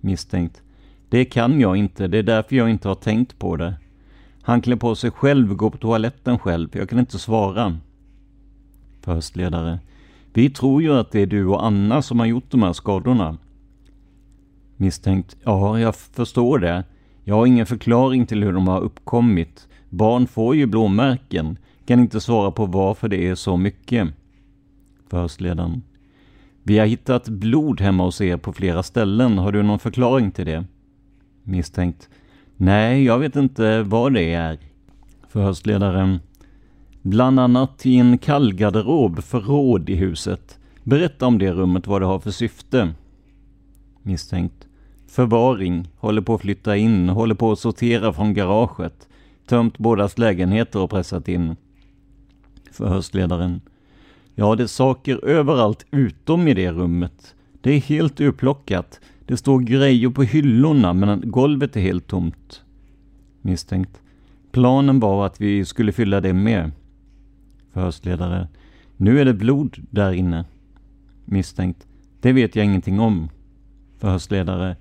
Misstänkt. 0.00 0.62
Det 1.08 1.24
kan 1.24 1.60
jag 1.60 1.76
inte, 1.76 2.08
det 2.08 2.18
är 2.18 2.22
därför 2.22 2.56
jag 2.56 2.70
inte 2.70 2.88
har 2.88 2.94
tänkt 2.94 3.38
på 3.38 3.56
det. 3.56 3.74
Han 4.42 4.60
klär 4.60 4.76
på 4.76 4.94
sig 4.94 5.10
själv, 5.10 5.54
går 5.54 5.70
på 5.70 5.78
toaletten 5.78 6.38
själv. 6.38 6.68
Jag 6.72 6.88
kan 6.88 6.98
inte 6.98 7.18
svara. 7.18 7.78
Förhörsledare. 9.00 9.78
Vi 10.32 10.50
tror 10.50 10.82
ju 10.82 10.92
att 10.94 11.10
det 11.10 11.20
är 11.20 11.26
du 11.26 11.46
och 11.46 11.66
Anna 11.66 12.02
som 12.02 12.18
har 12.18 12.26
gjort 12.26 12.50
de 12.50 12.62
här 12.62 12.72
skadorna. 12.72 13.38
Misstänkt. 14.76 15.36
Ja, 15.44 15.80
jag 15.80 15.96
förstår 15.96 16.58
det. 16.58 16.84
Jag 17.24 17.34
har 17.34 17.46
ingen 17.46 17.66
förklaring 17.66 18.26
till 18.26 18.42
hur 18.42 18.52
de 18.52 18.68
har 18.68 18.80
uppkommit. 18.80 19.68
Barn 19.88 20.26
får 20.26 20.56
ju 20.56 20.66
blåmärken. 20.66 21.58
Kan 21.88 22.00
inte 22.00 22.20
svara 22.20 22.50
på 22.50 22.66
varför 22.66 23.08
det 23.08 23.28
är 23.28 23.34
så 23.34 23.56
mycket. 23.56 24.08
Förhörsledaren. 25.10 25.82
Vi 26.62 26.78
har 26.78 26.86
hittat 26.86 27.28
blod 27.28 27.80
hemma 27.80 28.04
hos 28.04 28.20
er 28.20 28.36
på 28.36 28.52
flera 28.52 28.82
ställen. 28.82 29.38
Har 29.38 29.52
du 29.52 29.62
någon 29.62 29.78
förklaring 29.78 30.30
till 30.30 30.46
det? 30.46 30.64
Misstänkt. 31.42 32.08
Nej, 32.56 33.04
jag 33.04 33.18
vet 33.18 33.36
inte 33.36 33.82
vad 33.82 34.14
det 34.14 34.32
är. 34.32 34.58
Förhörsledaren. 35.28 36.20
Bland 37.02 37.40
annat 37.40 37.86
i 37.86 37.96
en 37.96 38.18
kallgarderob 38.18 39.22
förråd 39.22 39.88
i 39.88 39.94
huset. 39.94 40.58
Berätta 40.82 41.26
om 41.26 41.38
det 41.38 41.52
rummet, 41.52 41.86
vad 41.86 42.02
det 42.02 42.06
har 42.06 42.18
för 42.18 42.30
syfte. 42.30 42.94
Misstänkt. 44.02 44.68
Förvaring, 45.06 45.88
håller 45.96 46.22
på 46.22 46.34
att 46.34 46.40
flytta 46.40 46.76
in, 46.76 47.08
håller 47.08 47.34
på 47.34 47.52
att 47.52 47.58
sortera 47.58 48.12
från 48.12 48.34
garaget. 48.34 49.08
Tömt 49.46 49.78
bådas 49.78 50.18
lägenheter 50.18 50.80
och 50.80 50.90
pressat 50.90 51.28
in. 51.28 51.56
Förhörsledaren. 52.72 53.60
Ja, 54.34 54.54
det 54.54 54.62
är 54.62 54.66
saker 54.66 55.24
överallt 55.24 55.86
utom 55.90 56.48
i 56.48 56.54
det 56.54 56.72
rummet. 56.72 57.34
Det 57.60 57.70
är 57.70 57.80
helt 57.80 58.20
urplockat. 58.20 59.00
Det 59.26 59.36
står 59.36 59.60
grejer 59.60 60.10
på 60.10 60.22
hyllorna 60.22 60.92
men 60.92 61.30
golvet 61.30 61.76
är 61.76 61.80
helt 61.80 62.06
tomt. 62.06 62.62
Misstänkt. 63.42 64.00
Planen 64.52 65.00
var 65.00 65.26
att 65.26 65.40
vi 65.40 65.64
skulle 65.64 65.92
fylla 65.92 66.20
det 66.20 66.32
med. 66.32 66.70
Förhörsledare. 67.72 68.48
Nu 68.96 69.20
är 69.20 69.24
det 69.24 69.34
blod 69.34 69.76
där 69.90 70.12
inne. 70.12 70.44
Misstänkt. 71.24 71.86
Det 72.20 72.32
vet 72.32 72.56
jag 72.56 72.64
ingenting 72.64 73.00
om. 73.00 73.28
Förhörsledare. 73.98 74.76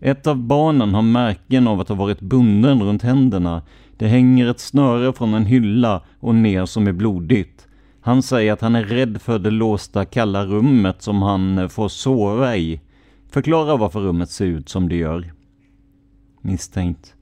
Ett 0.00 0.26
av 0.26 0.36
barnen 0.36 0.94
har 0.94 1.02
märken 1.02 1.68
av 1.68 1.80
att 1.80 1.88
ha 1.88 1.96
varit 1.96 2.20
bunden 2.20 2.82
runt 2.82 3.02
händerna. 3.02 3.62
Det 4.00 4.08
hänger 4.08 4.46
ett 4.50 4.60
snöre 4.60 5.12
från 5.12 5.34
en 5.34 5.46
hylla 5.46 6.02
och 6.20 6.34
ner 6.34 6.66
som 6.66 6.86
är 6.86 6.92
blodigt. 6.92 7.68
Han 8.00 8.22
säger 8.22 8.52
att 8.52 8.60
han 8.60 8.74
är 8.74 8.84
rädd 8.84 9.22
för 9.22 9.38
det 9.38 9.50
låsta 9.50 10.04
kalla 10.04 10.46
rummet 10.46 11.02
som 11.02 11.22
han 11.22 11.58
eh, 11.58 11.68
får 11.68 11.88
sova 11.88 12.56
i. 12.56 12.80
Förklara 13.30 13.76
varför 13.76 14.00
rummet 14.00 14.30
ser 14.30 14.46
ut 14.46 14.68
som 14.68 14.88
det 14.88 14.96
gör. 14.96 15.32
Misstänkt. 16.40 17.14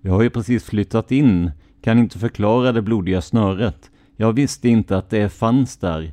Vi 0.00 0.10
har 0.10 0.22
ju 0.22 0.30
precis 0.30 0.64
flyttat 0.64 1.12
in. 1.12 1.50
Kan 1.82 1.98
inte 1.98 2.18
förklara 2.18 2.72
det 2.72 2.82
blodiga 2.82 3.20
snöret. 3.20 3.90
Jag 4.16 4.32
visste 4.32 4.68
inte 4.68 4.96
att 4.96 5.10
det 5.10 5.28
fanns 5.28 5.76
där. 5.76 6.12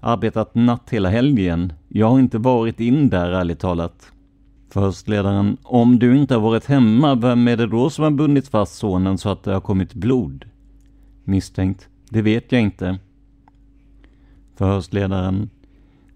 Arbetat 0.00 0.54
natt 0.54 0.90
hela 0.90 1.08
helgen. 1.08 1.72
Jag 1.88 2.10
har 2.10 2.18
inte 2.18 2.38
varit 2.38 2.80
in 2.80 3.08
där 3.08 3.30
ärligt 3.30 3.60
talat. 3.60 4.12
Förhörsledaren, 4.74 5.56
om 5.62 5.98
du 5.98 6.16
inte 6.16 6.34
har 6.34 6.40
varit 6.40 6.66
hemma, 6.66 7.14
vem 7.14 7.48
är 7.48 7.56
det 7.56 7.66
då 7.66 7.90
som 7.90 8.04
har 8.04 8.10
bundit 8.10 8.48
fast 8.48 8.74
sonen 8.74 9.18
så 9.18 9.28
att 9.28 9.42
det 9.42 9.52
har 9.52 9.60
kommit 9.60 9.94
blod? 9.94 10.44
Misstänkt, 11.24 11.88
det 12.08 12.22
vet 12.22 12.52
jag 12.52 12.60
inte. 12.60 12.98
Förhörsledaren, 14.56 15.50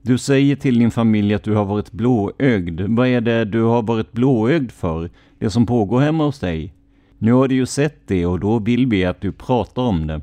du 0.03 0.19
säger 0.19 0.57
till 0.57 0.79
din 0.79 0.91
familj 0.91 1.35
att 1.35 1.43
du 1.43 1.55
har 1.55 1.65
varit 1.65 1.93
blåögd. 1.93 2.81
Vad 2.81 3.09
är 3.09 3.21
det 3.21 3.45
du 3.45 3.63
har 3.63 3.83
varit 3.83 4.13
blåögd 4.13 4.71
för? 4.71 5.11
Det 5.39 5.51
som 5.51 5.67
pågår 5.67 6.01
hemma 6.01 6.25
hos 6.25 6.39
dig? 6.39 6.75
Nu 7.19 7.33
har 7.33 7.49
du 7.49 7.55
ju 7.55 7.67
sett 7.67 8.07
det 8.07 8.27
och 8.27 8.41
då 8.41 8.59
vill 8.59 8.87
vi 8.87 9.05
att 9.05 9.21
du 9.21 9.33
pratar 9.33 9.83
om 9.83 10.07
det. 10.07 10.21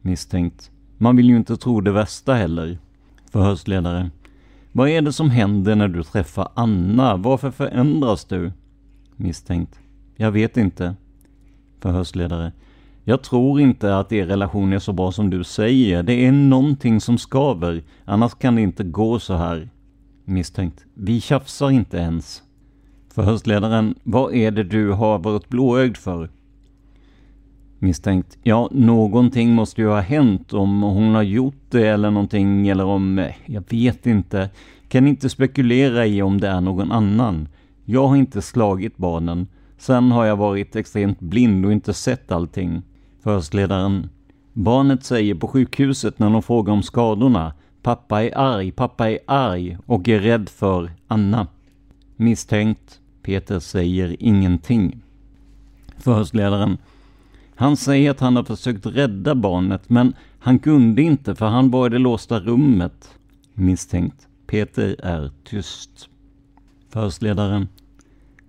Misstänkt. 0.00 0.70
Man 0.98 1.16
vill 1.16 1.28
ju 1.28 1.36
inte 1.36 1.56
tro 1.56 1.80
det 1.80 1.92
värsta 1.92 2.34
heller. 2.34 2.78
Förhörsledare. 3.30 4.10
Vad 4.76 4.88
är 4.88 5.02
det 5.02 5.12
som 5.12 5.30
händer 5.30 5.76
när 5.76 5.88
du 5.88 6.02
träffar 6.02 6.48
Anna? 6.54 7.16
Varför 7.16 7.50
förändras 7.50 8.24
du? 8.24 8.52
Misstänkt. 9.16 9.80
Jag 10.16 10.30
vet 10.30 10.56
inte. 10.56 10.94
Förhörsledare. 11.80 12.52
Jag 13.04 13.22
tror 13.22 13.60
inte 13.60 13.96
att 13.96 14.12
er 14.12 14.26
relation 14.26 14.72
är 14.72 14.78
så 14.78 14.92
bra 14.92 15.12
som 15.12 15.30
du 15.30 15.44
säger. 15.44 16.02
Det 16.02 16.26
är 16.26 16.32
någonting 16.32 17.00
som 17.00 17.18
skaver. 17.18 17.82
Annars 18.04 18.34
kan 18.34 18.54
det 18.54 18.62
inte 18.62 18.84
gå 18.84 19.18
så 19.18 19.34
här. 19.34 19.70
Misstänkt. 20.24 20.84
Vi 20.94 21.20
tjafsar 21.20 21.70
inte 21.70 21.96
ens. 21.96 22.42
Förhörsledaren. 23.14 23.94
Vad 24.02 24.34
är 24.34 24.50
det 24.50 24.64
du 24.64 24.92
har 24.92 25.18
varit 25.18 25.48
blåögd 25.48 25.96
för? 25.96 26.30
Misstänkt. 27.78 28.38
Ja, 28.42 28.68
någonting 28.72 29.54
måste 29.54 29.80
ju 29.80 29.88
ha 29.88 30.00
hänt 30.00 30.52
om 30.52 30.82
hon 30.82 31.14
har 31.14 31.22
gjort 31.22 31.62
det 31.70 31.86
eller 31.86 32.10
någonting 32.10 32.68
eller 32.68 32.84
om... 32.84 33.18
Eh, 33.18 33.34
jag 33.46 33.64
vet 33.68 34.06
inte. 34.06 34.50
Kan 34.88 35.06
inte 35.06 35.28
spekulera 35.28 36.06
i 36.06 36.22
om 36.22 36.40
det 36.40 36.48
är 36.48 36.60
någon 36.60 36.92
annan. 36.92 37.48
Jag 37.84 38.08
har 38.08 38.16
inte 38.16 38.42
slagit 38.42 38.96
barnen. 38.96 39.46
Sen 39.78 40.10
har 40.10 40.24
jag 40.24 40.36
varit 40.36 40.76
extremt 40.76 41.20
blind 41.20 41.66
och 41.66 41.72
inte 41.72 41.94
sett 41.94 42.32
allting. 42.32 42.82
Förhörsledaren. 43.22 44.08
Barnet 44.52 45.04
säger 45.04 45.34
på 45.34 45.48
sjukhuset 45.48 46.18
när 46.18 46.30
de 46.30 46.42
frågar 46.42 46.72
om 46.72 46.82
skadorna. 46.82 47.52
Pappa 47.82 48.22
är 48.22 48.38
arg, 48.38 48.72
pappa 48.72 49.10
är 49.10 49.18
arg 49.26 49.78
och 49.86 50.08
är 50.08 50.18
rädd 50.18 50.48
för 50.48 50.90
Anna. 51.06 51.46
Misstänkt. 52.16 53.00
Peter 53.22 53.58
säger 53.58 54.16
ingenting. 54.18 55.00
Förhörsledaren. 55.98 56.78
Han 57.56 57.76
säger 57.76 58.10
att 58.10 58.20
han 58.20 58.36
har 58.36 58.44
försökt 58.44 58.86
rädda 58.86 59.34
barnet 59.34 59.90
men 59.90 60.14
han 60.38 60.58
kunde 60.58 61.02
inte 61.02 61.34
för 61.34 61.46
han 61.46 61.70
var 61.70 61.86
i 61.86 61.90
det 61.90 61.98
låsta 61.98 62.40
rummet. 62.40 63.18
Misstänkt. 63.54 64.28
Peter 64.46 64.96
är 65.02 65.30
tyst. 65.44 66.08
Förhörsledaren. 66.90 67.68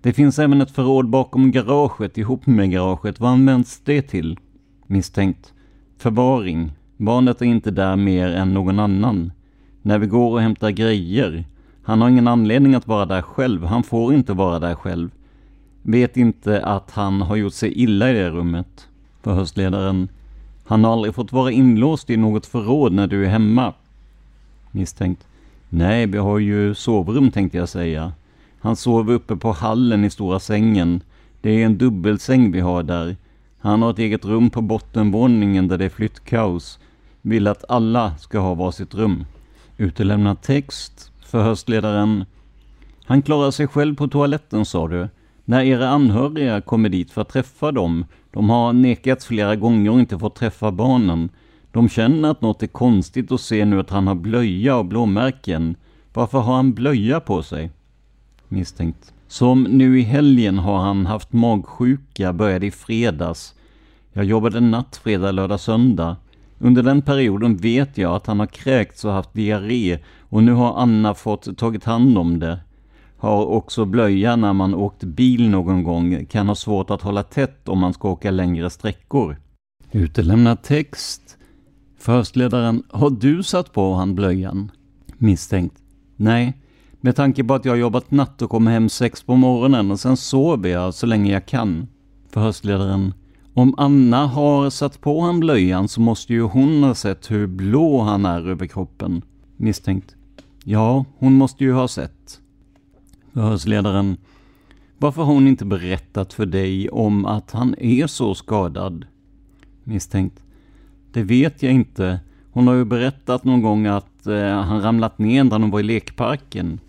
Det 0.02 0.12
finns 0.12 0.38
även 0.38 0.60
ett 0.60 0.70
förråd 0.70 1.08
bakom 1.08 1.50
garaget 1.50 2.18
ihop 2.18 2.46
med 2.46 2.70
garaget. 2.70 3.20
Vad 3.20 3.30
används 3.30 3.80
det 3.84 4.02
till? 4.02 4.38
Misstänkt. 4.86 5.52
Förvaring. 5.98 6.72
Barnet 6.96 7.42
är 7.42 7.46
inte 7.46 7.70
där 7.70 7.96
mer 7.96 8.28
än 8.28 8.54
någon 8.54 8.78
annan. 8.78 9.32
När 9.82 9.98
vi 9.98 10.06
går 10.06 10.32
och 10.32 10.40
hämtar 10.40 10.70
grejer. 10.70 11.44
Han 11.82 12.00
har 12.00 12.08
ingen 12.08 12.28
anledning 12.28 12.74
att 12.74 12.86
vara 12.86 13.06
där 13.06 13.22
själv. 13.22 13.64
Han 13.64 13.82
får 13.82 14.14
inte 14.14 14.32
vara 14.32 14.58
där 14.58 14.74
själv. 14.74 15.10
Vet 15.82 16.16
inte 16.16 16.64
att 16.64 16.90
han 16.90 17.22
har 17.22 17.36
gjort 17.36 17.52
sig 17.52 17.72
illa 17.72 18.10
i 18.10 18.12
det 18.12 18.30
rummet. 18.30 18.87
Förhörsledaren. 19.28 20.08
Han 20.64 20.84
har 20.84 20.92
aldrig 20.92 21.14
fått 21.14 21.32
vara 21.32 21.50
inlåst 21.50 22.10
i 22.10 22.16
något 22.16 22.46
förråd 22.46 22.92
när 22.92 23.06
du 23.06 23.24
är 23.24 23.28
hemma. 23.28 23.74
Misstänkt. 24.70 25.26
Nej, 25.68 26.06
vi 26.06 26.18
har 26.18 26.38
ju 26.38 26.74
sovrum 26.74 27.30
tänkte 27.30 27.58
jag 27.58 27.68
säga. 27.68 28.12
Han 28.60 28.76
sover 28.76 29.14
uppe 29.14 29.36
på 29.36 29.52
hallen 29.52 30.04
i 30.04 30.10
stora 30.10 30.40
sängen. 30.40 31.00
Det 31.40 31.50
är 31.50 31.66
en 31.66 31.78
dubbelsäng 31.78 32.52
vi 32.52 32.60
har 32.60 32.82
där. 32.82 33.16
Han 33.58 33.82
har 33.82 33.90
ett 33.90 33.98
eget 33.98 34.24
rum 34.24 34.50
på 34.50 34.60
bottenvåningen 34.60 35.68
där 35.68 35.78
det 35.78 35.84
är 35.84 35.88
flyttkaos. 35.88 36.78
Vill 37.22 37.46
att 37.46 37.64
alla 37.68 38.16
ska 38.16 38.38
ha 38.38 38.54
varsitt 38.54 38.94
rum. 38.94 39.24
Utelämnad 39.76 40.42
text. 40.42 41.12
Förhörsledaren. 41.24 42.24
Han 43.04 43.22
klarar 43.22 43.50
sig 43.50 43.66
själv 43.66 43.96
på 43.96 44.08
toaletten 44.08 44.64
sa 44.64 44.88
du. 44.88 45.08
När 45.44 45.62
era 45.62 45.88
anhöriga 45.88 46.60
kommer 46.60 46.88
dit 46.88 47.10
för 47.10 47.20
att 47.20 47.28
träffa 47.28 47.72
dem. 47.72 48.04
De 48.38 48.50
har 48.50 48.72
nekats 48.72 49.26
flera 49.26 49.56
gånger 49.56 49.90
och 49.90 50.00
inte 50.00 50.18
fått 50.18 50.34
träffa 50.34 50.72
barnen. 50.72 51.28
De 51.72 51.88
känner 51.88 52.30
att 52.30 52.40
något 52.40 52.62
är 52.62 52.66
konstigt 52.66 53.30
och 53.32 53.40
ser 53.40 53.64
nu 53.64 53.80
att 53.80 53.90
han 53.90 54.06
har 54.06 54.14
blöja 54.14 54.76
och 54.76 54.84
blåmärken. 54.84 55.76
Varför 56.12 56.38
har 56.38 56.54
han 56.54 56.74
blöja 56.74 57.20
på 57.20 57.42
sig? 57.42 57.70
Misstänkt. 58.48 59.12
Som 59.28 59.62
nu 59.62 60.00
i 60.00 60.02
helgen 60.02 60.58
har 60.58 60.78
han 60.78 61.06
haft 61.06 61.32
magsjuka, 61.32 62.32
började 62.32 62.66
i 62.66 62.70
fredags. 62.70 63.54
Jag 64.12 64.24
jobbade 64.24 64.60
natt, 64.60 65.00
fredag, 65.02 65.32
lördag, 65.32 65.60
söndag. 65.60 66.16
Under 66.58 66.82
den 66.82 67.02
perioden 67.02 67.56
vet 67.56 67.98
jag 67.98 68.14
att 68.16 68.26
han 68.26 68.40
har 68.40 68.46
kräkts 68.46 69.04
och 69.04 69.12
haft 69.12 69.34
diarré 69.34 69.98
och 70.20 70.42
nu 70.42 70.52
har 70.52 70.80
Anna 70.80 71.14
fått 71.14 71.58
tagit 71.58 71.84
hand 71.84 72.18
om 72.18 72.38
det. 72.38 72.58
Har 73.18 73.46
också 73.46 73.84
blöja 73.84 74.36
när 74.36 74.52
man 74.52 74.74
åkt 74.74 75.04
bil 75.04 75.50
någon 75.50 75.82
gång, 75.82 76.26
kan 76.26 76.48
ha 76.48 76.54
svårt 76.54 76.90
att 76.90 77.02
hålla 77.02 77.22
tätt 77.22 77.68
om 77.68 77.78
man 77.78 77.92
ska 77.92 78.10
åka 78.10 78.30
längre 78.30 78.70
sträckor. 78.70 79.36
Utelämnad 79.92 80.62
text. 80.62 81.36
Förhörsledaren, 81.98 82.82
har 82.90 83.10
du 83.10 83.42
satt 83.42 83.72
på 83.72 83.94
han 83.94 84.14
blöjan? 84.14 84.70
Misstänkt. 85.18 85.76
Nej, 86.16 86.62
med 87.00 87.16
tanke 87.16 87.44
på 87.44 87.54
att 87.54 87.64
jag 87.64 87.72
har 87.72 87.76
jobbat 87.76 88.10
natt 88.10 88.42
och 88.42 88.50
kommer 88.50 88.70
hem 88.70 88.88
sex 88.88 89.22
på 89.22 89.36
morgonen 89.36 89.90
och 89.90 90.00
sen 90.00 90.16
sover 90.16 90.70
jag 90.70 90.94
så 90.94 91.06
länge 91.06 91.32
jag 91.32 91.46
kan. 91.46 91.86
Förhörsledaren. 92.30 93.14
Om 93.54 93.74
Anna 93.76 94.26
har 94.26 94.70
satt 94.70 95.00
på 95.00 95.20
han 95.20 95.40
blöjan 95.40 95.88
så 95.88 96.00
måste 96.00 96.32
ju 96.32 96.42
hon 96.42 96.82
ha 96.82 96.94
sett 96.94 97.30
hur 97.30 97.46
blå 97.46 98.00
han 98.00 98.26
är 98.26 98.48
över 98.48 98.66
kroppen. 98.66 99.22
Misstänkt. 99.56 100.16
Ja, 100.64 101.04
hon 101.18 101.32
måste 101.32 101.64
ju 101.64 101.72
ha 101.72 101.88
sett. 101.88 102.40
Förhörsledaren. 103.38 104.16
Varför 104.98 105.22
har 105.22 105.34
hon 105.34 105.48
inte 105.48 105.64
berättat 105.64 106.32
för 106.32 106.46
dig 106.46 106.88
om 106.88 107.26
att 107.26 107.50
han 107.50 107.74
är 107.78 108.06
så 108.06 108.34
skadad? 108.34 109.06
Misstänkt. 109.84 110.42
Det 111.12 111.22
vet 111.22 111.62
jag 111.62 111.72
inte. 111.72 112.20
Hon 112.50 112.66
har 112.66 112.74
ju 112.74 112.84
berättat 112.84 113.44
någon 113.44 113.62
gång 113.62 113.86
att 113.86 114.26
eh, 114.26 114.62
han 114.62 114.82
ramlat 114.82 115.18
ner 115.18 115.44
när 115.44 115.58
de 115.58 115.70
var 115.70 115.80
i 115.80 115.82
lekparken. 115.82 116.80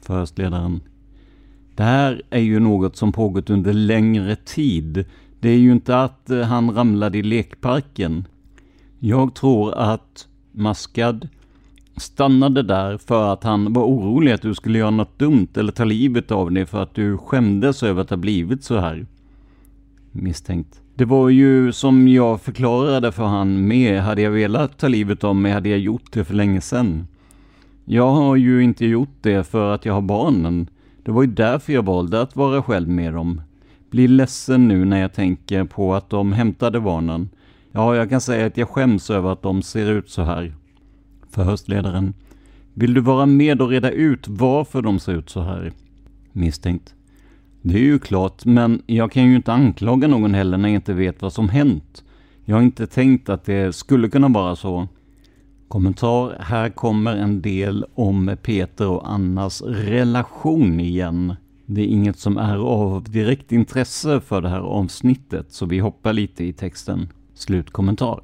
Förhörsledaren. 0.00 0.80
Det 1.74 1.82
här 1.82 2.22
är 2.30 2.40
ju 2.40 2.60
något 2.60 2.96
som 2.96 3.12
pågått 3.12 3.50
under 3.50 3.72
längre 3.72 4.36
tid. 4.36 5.04
Det 5.40 5.48
är 5.48 5.58
ju 5.58 5.72
inte 5.72 6.02
att 6.02 6.30
eh, 6.30 6.40
han 6.40 6.70
ramlade 6.70 7.18
i 7.18 7.22
lekparken. 7.22 8.24
Jag 8.98 9.34
tror 9.34 9.74
att 9.74 10.28
Maskad 10.52 11.28
stannade 11.96 12.62
där 12.62 12.98
för 12.98 13.32
att 13.32 13.44
han 13.44 13.72
var 13.72 13.82
orolig 13.82 14.32
att 14.32 14.42
du 14.42 14.54
skulle 14.54 14.78
göra 14.78 14.90
något 14.90 15.18
dumt 15.18 15.48
eller 15.56 15.72
ta 15.72 15.84
livet 15.84 16.30
av 16.30 16.52
dig 16.52 16.66
för 16.66 16.82
att 16.82 16.94
du 16.94 17.18
skämdes 17.18 17.82
över 17.82 18.02
att 18.02 18.08
det 18.08 18.16
blivit 18.16 18.64
så 18.64 18.78
här. 18.78 19.06
Misstänkt. 20.12 20.80
Det 20.94 21.04
var 21.04 21.28
ju 21.28 21.72
som 21.72 22.08
jag 22.08 22.40
förklarade 22.40 23.12
för 23.12 23.24
han 23.24 23.68
med. 23.68 24.02
Hade 24.02 24.22
jag 24.22 24.30
velat 24.30 24.78
ta 24.78 24.88
livet 24.88 25.24
av 25.24 25.36
mig 25.36 25.52
hade 25.52 25.68
jag 25.68 25.78
gjort 25.78 26.12
det 26.12 26.24
för 26.24 26.34
länge 26.34 26.60
sedan. 26.60 27.06
Jag 27.84 28.10
har 28.10 28.36
ju 28.36 28.64
inte 28.64 28.86
gjort 28.86 29.16
det 29.20 29.44
för 29.46 29.74
att 29.74 29.84
jag 29.84 29.94
har 29.94 30.02
barnen. 30.02 30.68
Det 31.02 31.10
var 31.10 31.22
ju 31.22 31.28
därför 31.28 31.72
jag 31.72 31.82
valde 31.82 32.20
att 32.20 32.36
vara 32.36 32.62
själv 32.62 32.88
med 32.88 33.14
dem. 33.14 33.40
Blir 33.90 34.08
ledsen 34.08 34.68
nu 34.68 34.84
när 34.84 35.00
jag 35.00 35.12
tänker 35.12 35.64
på 35.64 35.94
att 35.94 36.10
de 36.10 36.32
hämtade 36.32 36.80
barnen. 36.80 37.28
Ja, 37.72 37.96
jag 37.96 38.10
kan 38.10 38.20
säga 38.20 38.46
att 38.46 38.56
jag 38.56 38.68
skäms 38.68 39.10
över 39.10 39.32
att 39.32 39.42
de 39.42 39.62
ser 39.62 39.90
ut 39.90 40.10
så 40.10 40.22
här. 40.22 40.54
Förhörsledaren. 41.34 42.14
Vill 42.74 42.94
du 42.94 43.00
vara 43.00 43.26
med 43.26 43.62
och 43.62 43.68
reda 43.68 43.90
ut 43.90 44.28
varför 44.28 44.82
de 44.82 44.98
ser 44.98 45.12
ut 45.12 45.30
så 45.30 45.40
här? 45.40 45.72
Misstänkt. 46.32 46.94
Det 47.62 47.74
är 47.74 47.82
ju 47.82 47.98
klart, 47.98 48.44
men 48.44 48.82
jag 48.86 49.12
kan 49.12 49.24
ju 49.30 49.36
inte 49.36 49.52
anklaga 49.52 50.08
någon 50.08 50.34
heller 50.34 50.58
när 50.58 50.68
jag 50.68 50.74
inte 50.74 50.94
vet 50.94 51.22
vad 51.22 51.32
som 51.32 51.48
hänt. 51.48 52.04
Jag 52.44 52.56
har 52.56 52.62
inte 52.62 52.86
tänkt 52.86 53.28
att 53.28 53.44
det 53.44 53.74
skulle 53.74 54.08
kunna 54.08 54.28
vara 54.28 54.56
så. 54.56 54.88
Kommentar. 55.68 56.36
Här 56.40 56.70
kommer 56.70 57.16
en 57.16 57.42
del 57.42 57.84
om 57.94 58.36
Peter 58.42 58.88
och 58.88 59.10
Annas 59.10 59.62
relation 59.62 60.80
igen. 60.80 61.34
Det 61.66 61.80
är 61.80 61.86
inget 61.86 62.18
som 62.18 62.38
är 62.38 62.56
av 62.56 63.10
direkt 63.10 63.52
intresse 63.52 64.20
för 64.20 64.40
det 64.40 64.48
här 64.48 64.60
avsnittet, 64.60 65.52
så 65.52 65.66
vi 65.66 65.78
hoppar 65.78 66.12
lite 66.12 66.44
i 66.44 66.52
texten. 66.52 67.08
Slutkommentar. 67.34 68.20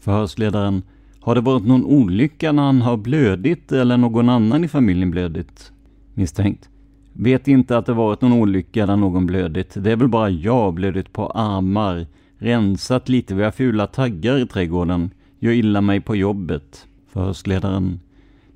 Förhörsledaren. 0.00 0.82
Har 1.22 1.34
det 1.34 1.40
varit 1.40 1.66
någon 1.66 1.84
olycka 1.84 2.52
när 2.52 2.62
han 2.62 2.82
har 2.82 2.96
blödit 2.96 3.72
eller 3.72 3.96
någon 3.96 4.28
annan 4.28 4.64
i 4.64 4.68
familjen 4.68 5.10
blödit? 5.10 5.72
Misstänkt. 6.14 6.68
Vet 7.12 7.48
inte 7.48 7.78
att 7.78 7.86
det 7.86 7.92
varit 7.92 8.20
någon 8.20 8.32
olycka 8.32 8.86
där 8.86 8.96
någon 8.96 9.26
blödit. 9.26 9.74
Det 9.74 9.92
är 9.92 9.96
väl 9.96 10.08
bara 10.08 10.30
jag 10.30 10.74
blödit 10.74 11.12
på 11.12 11.26
armar. 11.26 12.06
Rensat 12.38 13.08
lite, 13.08 13.34
vi 13.34 13.44
har 13.44 13.50
fula 13.50 13.86
taggar 13.86 14.38
i 14.38 14.46
trädgården. 14.46 15.10
Gör 15.38 15.52
illa 15.52 15.80
mig 15.80 16.00
på 16.00 16.16
jobbet. 16.16 16.86
Förhörsledaren. 17.12 18.00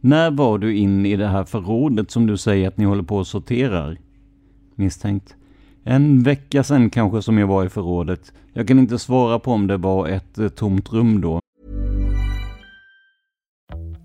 När 0.01 0.31
var 0.31 0.59
du 0.59 0.77
in 0.77 1.07
i 1.07 1.17
det 1.17 1.29
här 1.29 1.45
förrådet 1.45 2.11
som 2.11 2.27
du 2.27 2.37
säger 2.37 2.69
att 2.69 2.77
ni 2.77 2.85
håller 2.85 3.03
på 3.03 3.17
och 3.17 3.27
sorterar? 3.27 3.99
Misstänkt. 4.75 5.35
En 5.85 6.23
vecka 6.23 6.63
sedan 6.65 6.91
kanske 6.91 7.23
som 7.23 7.39
jag 7.39 7.47
var 7.47 7.65
i 7.65 7.69
förrådet. 7.69 8.33
Jag 8.53 8.69
kan 8.69 8.79
inte 8.79 8.99
svara 8.99 9.39
på 9.39 9.53
om 9.53 9.67
det 9.67 9.77
var 9.77 10.09
ett 10.09 10.39
eh, 10.39 10.49
tomt 10.49 10.93
rum 10.93 11.21
då. 11.21 11.41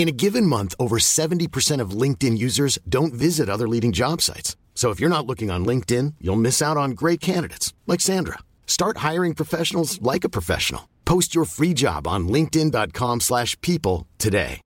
In 0.00 0.08
a 0.08 0.12
given 0.12 0.46
month, 0.46 0.74
over 0.78 0.96
70% 0.98 1.82
of 1.82 2.02
LinkedIn 2.02 2.38
users 2.38 2.78
don't 2.88 3.12
visit 3.12 3.50
other 3.50 3.68
leading 3.68 3.92
job 3.92 4.22
sites. 4.22 4.56
So 4.74 4.88
if 4.92 5.00
you're 5.00 5.16
not 5.16 5.26
looking 5.26 5.50
on 5.50 5.66
LinkedIn, 5.66 6.14
you'll 6.20 6.40
miss 6.40 6.62
out 6.62 6.78
on 6.78 6.92
great 6.92 7.20
candidates 7.20 7.74
like 7.86 8.00
Sandra. 8.00 8.38
Start 8.66 9.10
hiring 9.10 9.34
professionals 9.34 10.00
like 10.00 10.24
a 10.26 10.30
professional. 10.30 10.82
Post 11.04 11.34
your 11.34 11.44
free 11.44 11.74
job 11.74 12.06
on 12.06 12.28
linkedin.com/people 12.28 14.06
today. 14.18 14.60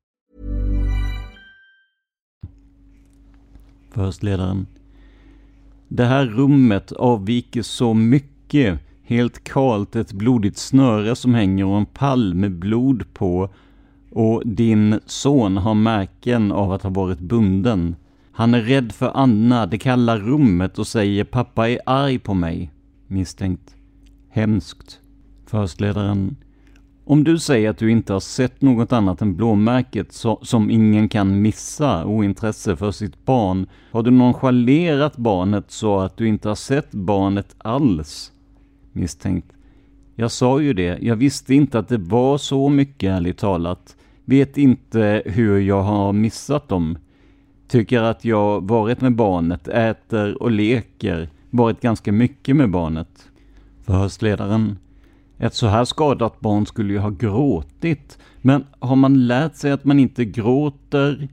Förhörsledaren. 3.90 4.66
Det 5.88 6.04
här 6.04 6.26
rummet 6.26 6.92
avviker 6.92 7.62
så 7.62 7.94
mycket. 7.94 8.78
Helt 9.02 9.44
kalt 9.44 9.96
ett 9.96 10.12
blodigt 10.12 10.58
snöre 10.58 11.16
som 11.16 11.34
hänger 11.34 11.64
och 11.64 11.78
en 11.78 11.86
pall 11.86 12.34
med 12.34 12.52
blod 12.58 13.14
på 13.14 13.50
och 14.14 14.42
din 14.44 15.00
son 15.07 15.57
har 15.57 15.74
märken 15.74 16.53
av 16.53 16.72
att 16.72 16.83
ha 16.83 16.90
varit 16.90 17.18
bunden. 17.18 17.96
Han 18.33 18.55
är 18.55 18.62
rädd 18.62 18.92
för 18.92 19.11
Anna, 19.14 19.66
det 19.66 19.79
kalla 19.79 20.18
rummet 20.18 20.79
och 20.79 20.87
säger 20.87 21.24
pappa 21.24 21.68
är 21.68 21.79
arg 21.87 22.18
på 22.18 22.35
mig. 22.35 22.70
Misstänkt. 23.07 23.77
Hemskt. 24.31 25.00
Förhörsledaren. 25.46 26.37
Om 27.05 27.24
du 27.24 27.38
säger 27.38 27.70
att 27.70 27.79
du 27.79 27.90
inte 27.90 28.12
har 28.12 28.20
sett 28.20 28.62
något 28.62 28.92
annat 28.92 29.22
än 29.22 29.37
blåmärket 29.37 30.12
så, 30.12 30.38
som 30.42 30.70
ingen 30.70 31.09
kan 31.09 31.42
missa, 31.42 32.07
ointresse 32.07 32.77
för 32.77 32.90
sitt 32.90 33.24
barn, 33.24 33.66
har 33.92 34.03
du 34.03 34.11
nonchalerat 34.11 35.16
barnet 35.16 35.70
så 35.70 36.00
att 36.00 36.16
du 36.16 36.29
inte 36.29 36.48
har 36.48 36.55
sett 36.55 36.90
barnet 36.90 37.55
alls? 37.59 38.33
Misstänkt. 38.92 39.53
Jag 40.14 40.31
sa 40.31 40.61
ju 40.61 40.72
det, 40.72 40.98
jag 41.03 41.16
visste 41.16 41.55
inte 41.55 41.79
att 41.79 41.88
det 41.88 41.98
var 41.98 42.38
så 42.38 42.68
mycket 42.68 43.11
ärligt 43.11 43.38
talat. 43.38 43.96
Vet 44.24 44.58
inte 44.58 45.22
hur 45.26 45.60
jag 45.60 45.82
har 45.82 46.12
missat 46.12 46.68
dem. 46.68 46.98
Tycker 47.68 48.02
att 48.02 48.24
jag 48.24 48.68
varit 48.68 49.00
med 49.00 49.14
barnet, 49.14 49.68
äter 49.68 50.42
och 50.42 50.50
leker, 50.50 51.28
varit 51.50 51.80
ganska 51.80 52.12
mycket 52.12 52.56
med 52.56 52.70
barnet. 52.70 53.28
Förhörsledaren. 53.82 54.78
Ett 55.38 55.54
så 55.54 55.66
här 55.66 55.84
skadat 55.84 56.40
barn 56.40 56.66
skulle 56.66 56.92
ju 56.92 56.98
ha 56.98 57.10
gråtit. 57.10 58.18
Men 58.42 58.64
har 58.78 58.96
man 58.96 59.26
lärt 59.26 59.56
sig 59.56 59.72
att 59.72 59.84
man 59.84 59.98
inte 60.00 60.24
gråter? 60.24 61.28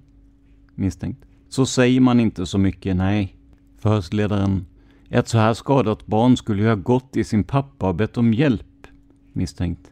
Misstänkt. 0.76 1.26
Så 1.50 1.66
säger 1.66 2.00
man 2.00 2.20
inte 2.20 2.46
så 2.46 2.58
mycket, 2.58 2.96
nej. 2.96 3.36
Förhörsledaren. 3.80 4.66
Ett 5.10 5.28
så 5.28 5.38
här 5.38 5.54
skadat 5.54 6.06
barn 6.06 6.38
skulle 6.38 6.62
ju 6.62 6.68
ha 6.68 6.76
gått 6.76 7.12
till 7.12 7.26
sin 7.26 7.44
pappa 7.44 7.88
och 7.88 7.96
bett 7.96 8.18
om 8.18 8.34
hjälp. 8.34 8.88
Misstänkt. 9.34 9.92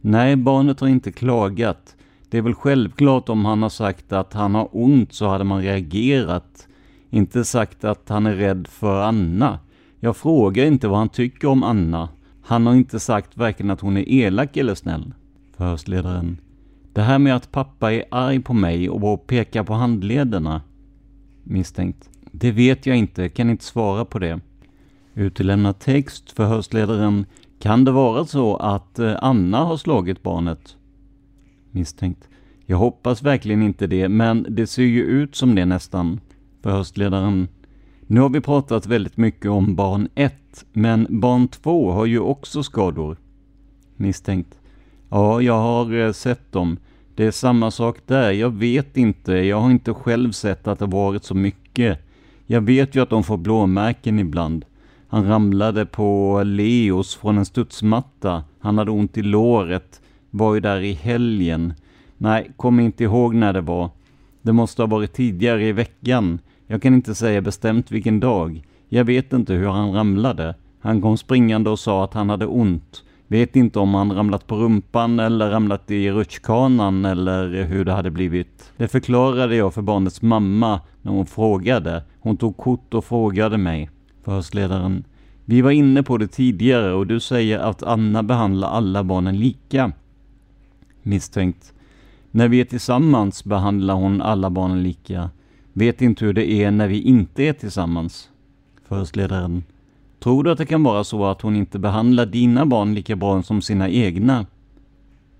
Nej, 0.00 0.36
barnet 0.36 0.80
har 0.80 0.88
inte 0.88 1.12
klagat. 1.12 1.96
Det 2.32 2.38
är 2.38 2.42
väl 2.42 2.54
självklart 2.54 3.28
om 3.28 3.44
han 3.44 3.62
har 3.62 3.68
sagt 3.68 4.12
att 4.12 4.32
han 4.32 4.54
har 4.54 4.68
ont 4.72 5.12
så 5.12 5.28
hade 5.28 5.44
man 5.44 5.62
reagerat. 5.62 6.68
Inte 7.10 7.44
sagt 7.44 7.84
att 7.84 8.08
han 8.08 8.26
är 8.26 8.34
rädd 8.34 8.66
för 8.66 9.02
Anna. 9.02 9.58
Jag 10.00 10.16
frågar 10.16 10.64
inte 10.64 10.88
vad 10.88 10.98
han 10.98 11.08
tycker 11.08 11.48
om 11.48 11.62
Anna. 11.62 12.08
Han 12.42 12.66
har 12.66 12.74
inte 12.74 13.00
sagt 13.00 13.36
varken 13.36 13.70
att 13.70 13.80
hon 13.80 13.96
är 13.96 14.08
elak 14.08 14.56
eller 14.56 14.74
snäll. 14.74 15.14
Förhörsledaren. 15.56 16.40
Det 16.92 17.02
här 17.02 17.18
med 17.18 17.36
att 17.36 17.52
pappa 17.52 17.92
är 17.92 18.04
arg 18.10 18.40
på 18.40 18.52
mig 18.52 18.90
och 18.90 19.26
pekar 19.26 19.64
på 19.64 19.74
handlederna. 19.74 20.62
Misstänkt. 21.44 22.10
Det 22.30 22.50
vet 22.50 22.86
jag 22.86 22.96
inte, 22.96 23.28
kan 23.28 23.50
inte 23.50 23.64
svara 23.64 24.04
på 24.04 24.18
det. 24.18 24.40
Utelämna 25.14 25.72
text, 25.72 26.30
förhörsledaren. 26.30 27.26
Kan 27.60 27.84
det 27.84 27.90
vara 27.90 28.24
så 28.24 28.56
att 28.56 28.98
eh, 28.98 29.16
Anna 29.22 29.58
har 29.58 29.76
slagit 29.76 30.22
barnet? 30.22 30.76
Misstänkt. 31.72 32.28
Jag 32.66 32.76
hoppas 32.76 33.22
verkligen 33.22 33.62
inte 33.62 33.86
det, 33.86 34.08
men 34.08 34.46
det 34.48 34.66
ser 34.66 34.82
ju 34.82 35.02
ut 35.02 35.36
som 35.36 35.54
det 35.54 35.64
nästan. 35.64 36.20
Förhörsledaren. 36.62 37.48
Nu 38.06 38.20
har 38.20 38.28
vi 38.28 38.40
pratat 38.40 38.86
väldigt 38.86 39.16
mycket 39.16 39.50
om 39.50 39.74
barn 39.74 40.08
1, 40.14 40.64
men 40.72 41.06
barn 41.10 41.48
2 41.48 41.90
har 41.90 42.06
ju 42.06 42.18
också 42.18 42.62
skador. 42.62 43.16
Misstänkt. 43.96 44.60
Ja, 45.10 45.42
jag 45.42 45.58
har 45.58 45.94
eh, 45.94 46.12
sett 46.12 46.52
dem. 46.52 46.76
Det 47.14 47.24
är 47.24 47.30
samma 47.30 47.70
sak 47.70 47.98
där. 48.06 48.32
Jag 48.32 48.50
vet 48.50 48.96
inte. 48.96 49.32
Jag 49.32 49.60
har 49.60 49.70
inte 49.70 49.94
själv 49.94 50.32
sett 50.32 50.66
att 50.66 50.78
det 50.78 50.86
varit 50.86 51.24
så 51.24 51.34
mycket. 51.34 51.98
Jag 52.46 52.60
vet 52.60 52.94
ju 52.94 53.02
att 53.02 53.10
de 53.10 53.24
får 53.24 53.36
blåmärken 53.36 54.18
ibland. 54.18 54.64
Han 55.08 55.26
ramlade 55.26 55.86
på 55.86 56.42
Leos 56.44 57.14
från 57.14 57.38
en 57.38 57.44
studsmatta. 57.44 58.44
Han 58.60 58.78
hade 58.78 58.90
ont 58.90 59.18
i 59.18 59.22
låret. 59.22 60.01
Var 60.34 60.54
ju 60.54 60.60
där 60.60 60.80
i 60.80 60.92
helgen. 60.92 61.74
Nej, 62.18 62.50
kommer 62.56 62.82
inte 62.82 63.04
ihåg 63.04 63.34
när 63.34 63.52
det 63.52 63.60
var. 63.60 63.90
Det 64.42 64.52
måste 64.52 64.82
ha 64.82 64.86
varit 64.86 65.12
tidigare 65.12 65.64
i 65.64 65.72
veckan. 65.72 66.38
Jag 66.66 66.82
kan 66.82 66.94
inte 66.94 67.14
säga 67.14 67.40
bestämt 67.40 67.90
vilken 67.90 68.20
dag. 68.20 68.62
Jag 68.88 69.04
vet 69.04 69.32
inte 69.32 69.52
hur 69.52 69.68
han 69.68 69.92
ramlade. 69.92 70.54
Han 70.80 71.00
kom 71.02 71.16
springande 71.16 71.70
och 71.70 71.78
sa 71.78 72.04
att 72.04 72.14
han 72.14 72.30
hade 72.30 72.46
ont. 72.46 73.04
Vet 73.26 73.56
inte 73.56 73.78
om 73.78 73.94
han 73.94 74.12
ramlat 74.12 74.46
på 74.46 74.56
rumpan 74.56 75.20
eller 75.20 75.50
ramlat 75.50 75.90
i 75.90 76.10
rutschkanan 76.10 77.04
eller 77.04 77.64
hur 77.64 77.84
det 77.84 77.92
hade 77.92 78.10
blivit. 78.10 78.72
Det 78.76 78.88
förklarade 78.88 79.56
jag 79.56 79.74
för 79.74 79.82
barnets 79.82 80.22
mamma 80.22 80.80
när 81.02 81.12
hon 81.12 81.26
frågade. 81.26 82.02
Hon 82.20 82.36
tog 82.36 82.56
kort 82.56 82.94
och 82.94 83.04
frågade 83.04 83.58
mig. 83.58 83.90
Förhörsledaren. 84.24 85.04
Vi 85.44 85.60
var 85.60 85.70
inne 85.70 86.02
på 86.02 86.18
det 86.18 86.28
tidigare 86.28 86.92
och 86.92 87.06
du 87.06 87.20
säger 87.20 87.58
att 87.58 87.82
Anna 87.82 88.22
behandlar 88.22 88.68
alla 88.68 89.04
barnen 89.04 89.38
lika. 89.38 89.92
Misstänkt. 91.02 91.72
När 92.30 92.48
vi 92.48 92.60
är 92.60 92.64
tillsammans 92.64 93.44
behandlar 93.44 93.94
hon 93.94 94.22
alla 94.22 94.50
barnen 94.50 94.82
lika. 94.82 95.30
Vet 95.72 96.02
inte 96.02 96.24
hur 96.24 96.32
det 96.32 96.50
är 96.50 96.70
när 96.70 96.88
vi 96.88 97.00
inte 97.00 97.42
är 97.42 97.52
tillsammans. 97.52 98.30
Förhörsledaren. 98.88 99.64
Tror 100.20 100.44
du 100.44 100.50
att 100.50 100.58
det 100.58 100.66
kan 100.66 100.82
vara 100.82 101.04
så 101.04 101.24
att 101.26 101.40
hon 101.40 101.56
inte 101.56 101.78
behandlar 101.78 102.26
dina 102.26 102.66
barn 102.66 102.94
lika 102.94 103.16
bra 103.16 103.42
som 103.42 103.62
sina 103.62 103.88
egna? 103.88 104.46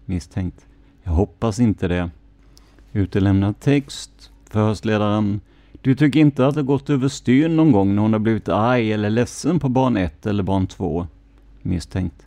Misstänkt. 0.05 0.67
Jag 1.03 1.13
hoppas 1.13 1.61
inte 1.61 1.89
det. 1.89 2.11
Utelämnad 2.93 3.61
text. 3.61 4.31
Förhörsledaren. 4.51 5.41
Du 5.83 5.95
tycker 5.95 6.21
inte 6.21 6.47
att 6.47 6.55
det 6.55 6.63
gått 6.63 6.91
överstyr 6.91 7.49
någon 7.49 7.73
gång 7.73 7.95
när 7.95 8.03
hon 8.03 8.13
har 8.13 8.21
blivit 8.21 8.49
arg 8.49 8.93
eller 8.93 9.11
ledsen 9.11 9.61
på 9.61 9.69
barn 9.69 9.97
1 9.97 10.27
eller 10.27 10.43
barn 10.43 10.67
2? 10.67 11.07
Misstänkt. 11.63 12.27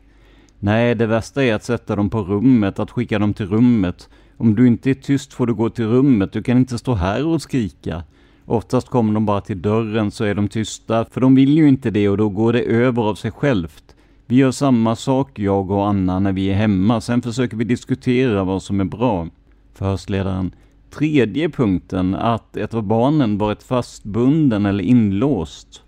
Nej, 0.66 0.96
det 0.96 1.06
värsta 1.06 1.44
är 1.44 1.54
att 1.54 1.64
sätta 1.64 1.96
dem 1.96 2.10
på 2.10 2.22
rummet, 2.22 2.80
att 2.80 2.92
skicka 2.92 3.20
dem 3.20 3.34
till 3.34 3.46
rummet. 3.46 4.10
Om 4.38 4.56
du 4.56 4.68
inte 4.68 4.90
är 4.90 4.94
tyst 4.94 5.34
får 5.34 5.48
du 5.48 5.54
gå 5.54 5.70
till 5.70 5.86
rummet, 5.86 6.32
du 6.32 6.44
kan 6.44 6.58
inte 6.58 6.78
stå 6.78 6.94
här 6.94 7.28
och 7.28 7.42
skrika. 7.42 8.04
Oftast 8.46 8.90
kommer 8.90 9.14
de 9.14 9.26
bara 9.26 9.42
till 9.42 9.62
dörren 9.62 10.12
så 10.12 10.24
är 10.24 10.36
de 10.36 10.48
tysta, 10.48 11.06
för 11.06 11.22
de 11.22 11.36
vill 11.36 11.58
ju 11.58 11.68
inte 11.68 11.92
det 11.92 12.10
och 12.10 12.18
då 12.18 12.30
går 12.30 12.54
det 12.54 12.62
över 12.62 13.02
av 13.02 13.16
sig 13.16 13.32
självt. 13.32 13.96
Vi 14.26 14.36
gör 14.36 14.52
samma 14.52 14.96
sak, 14.96 15.40
jag 15.40 15.72
och 15.72 15.88
Anna, 15.88 16.20
när 16.20 16.32
vi 16.32 16.50
är 16.50 16.56
hemma. 16.56 17.02
Sen 17.02 17.22
försöker 17.22 17.58
vi 17.58 17.64
diskutera 17.64 18.44
vad 18.44 18.64
som 18.64 18.80
är 18.80 18.86
bra. 18.86 19.28
Förhörsledaren. 19.74 20.52
Tredje 20.90 21.50
punkten, 21.50 22.16
att 22.16 22.58
ett 22.58 22.74
av 22.74 22.84
barnen 22.84 23.38
varit 23.38 23.64
fastbunden 23.64 24.66
eller 24.66 24.84
inlåst. 24.84 25.84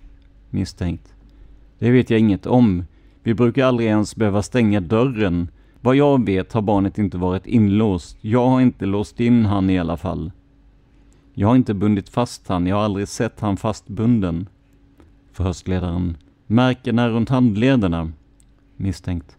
Misstänkt. 0.50 1.13
Det 1.80 1.92
vet 1.92 2.10
jag 2.10 2.20
inget 2.20 2.46
om. 2.46 2.84
Vi 3.28 3.34
brukar 3.34 3.66
aldrig 3.66 3.90
ens 3.90 4.16
behöva 4.16 4.42
stänga 4.42 4.80
dörren. 4.80 5.48
Vad 5.82 5.96
jag 5.96 6.26
vet 6.26 6.54
har 6.54 6.62
barnet 6.62 6.98
inte 6.98 7.18
varit 7.18 7.48
inlåst. 7.48 8.18
Jag 8.22 8.48
har 8.48 8.62
inte 8.62 8.86
låst 8.86 9.20
in 9.20 9.46
han 9.46 9.70
i 9.70 9.80
alla 9.80 9.98
fall. 9.98 10.32
Jag 11.34 11.48
har 11.48 11.56
inte 11.56 11.74
bundit 11.74 12.10
fast 12.10 12.48
han, 12.48 12.68
jag 12.68 12.76
har 12.76 12.84
aldrig 12.84 13.08
sett 13.08 13.40
han 13.40 13.58
fastbunden. 13.58 14.48
Förhörsledaren. 15.32 16.18
Märkena 16.46 17.10
runt 17.10 17.30
handlederna? 17.30 18.12
Misstänkt. 18.76 19.38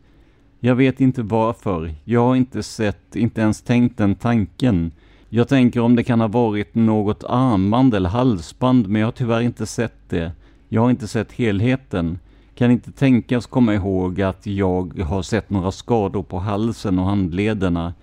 Jag 0.61 0.75
vet 0.75 1.01
inte 1.01 1.23
varför. 1.23 1.95
Jag 2.05 2.21
har 2.21 2.37
inte 2.37 2.63
sett, 2.63 3.17
inte 3.17 3.41
ens 3.41 3.63
tänkt 3.63 3.99
den 3.99 4.15
tanken. 4.15 4.93
Jag 5.29 5.49
tänker 5.49 5.81
om 5.81 5.97
det 5.97 6.05
kan 6.05 6.21
ha 6.21 6.29
varit 6.29 6.75
något 6.75 7.25
armband 7.25 7.95
eller 7.95 8.09
halsband, 8.09 8.89
men 8.89 9.01
jag 9.01 9.07
har 9.07 9.13
tyvärr 9.13 9.41
inte 9.41 9.67
sett 9.67 10.09
det. 10.09 10.33
Jag 10.69 10.83
har 10.83 10.91
inte 10.91 11.09
sett 11.09 11.33
helheten. 11.33 12.19
Kan 12.59 12.71
inte 12.71 12.93
tänkas 12.93 13.47
komma 13.47 13.75
ihåg 13.75 14.23
att 14.23 14.47
jag 14.47 14.99
har 14.99 15.23
sett 15.23 15.51
några 15.51 15.73
skador 15.73 16.23
på 16.23 16.39
halsen 16.39 16.99
och 16.99 17.07
handlederna. 17.07 17.95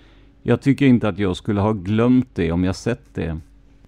Jag 0.44 0.62
tycker 0.62 0.86
inte 0.86 1.10
att 1.10 1.20
jag 1.20 1.38
skulle 1.38 1.62
ha 1.62 1.74
glömt 1.74 2.30
det 2.34 2.52
om 2.52 2.64
jag 2.64 2.76
sett 2.76 3.14
det. 3.14 3.38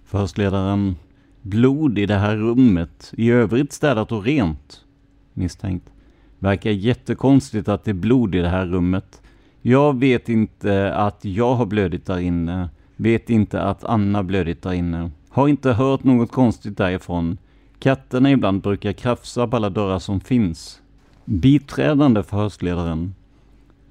Förhörsledaren. 0.04 0.96
Blod 1.42 1.98
i 1.98 2.06
det 2.06 2.14
här 2.14 2.36
rummet. 2.36 3.12
I 3.16 3.30
övrigt 3.30 3.72
städat 3.72 4.12
och 4.12 4.24
rent. 4.24 4.84
Misstänkt. 5.32 5.90
Verkar 6.38 6.70
jättekonstigt 6.70 7.68
att 7.68 7.84
det 7.84 7.90
är 7.90 7.94
blod 7.94 8.34
i 8.34 8.38
det 8.38 8.48
här 8.48 8.66
rummet. 8.66 9.22
Jag 9.62 9.98
vet 9.98 10.28
inte 10.28 10.94
att 10.94 11.24
jag 11.24 11.54
har 11.54 11.66
blödit 11.66 12.06
där 12.06 12.18
inne. 12.18 12.68
Vet 12.96 13.30
inte 13.30 13.62
att 13.62 13.84
Anna 13.84 14.22
blödit 14.22 14.62
där 14.62 14.72
inne. 14.72 15.10
Har 15.28 15.48
inte 15.48 15.72
hört 15.72 16.04
något 16.04 16.32
konstigt 16.32 16.76
därifrån. 16.76 17.38
Katterna 17.78 18.30
ibland 18.30 18.62
brukar 18.62 18.92
krafsa 18.92 19.46
på 19.46 19.56
alla 19.56 19.70
dörrar 19.70 19.98
som 19.98 20.20
finns. 20.20 20.82
Biträdande 21.24 22.22
förhörsledaren. 22.22 23.14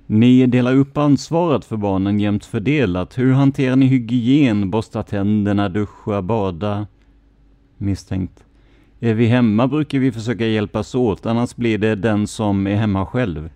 Ni 0.06 0.48
delar 0.48 0.76
upp 0.76 0.98
ansvaret 0.98 1.66
för 1.66 1.78
barnen 1.78 2.20
jämnt 2.20 2.46
fördelat. 2.46 3.18
Hur 3.18 3.34
hanterar 3.34 3.76
ni 3.76 3.86
hygien, 3.86 4.72
borsta 4.72 5.04
tänderna, 5.04 5.70
duscha, 5.70 6.22
bada? 6.22 6.88
Misstänkt. 7.78 8.44
Är 9.00 9.14
vi 9.14 9.26
hemma 9.26 9.68
brukar 9.68 10.00
vi 10.00 10.12
försöka 10.12 10.46
hjälpas 10.46 10.96
åt, 10.96 11.26
annars 11.26 11.56
blir 11.56 11.78
det 11.78 11.96
den 11.96 12.28
som 12.28 12.68
är 12.68 12.76
hemma 12.76 13.06
själv. 13.06 13.50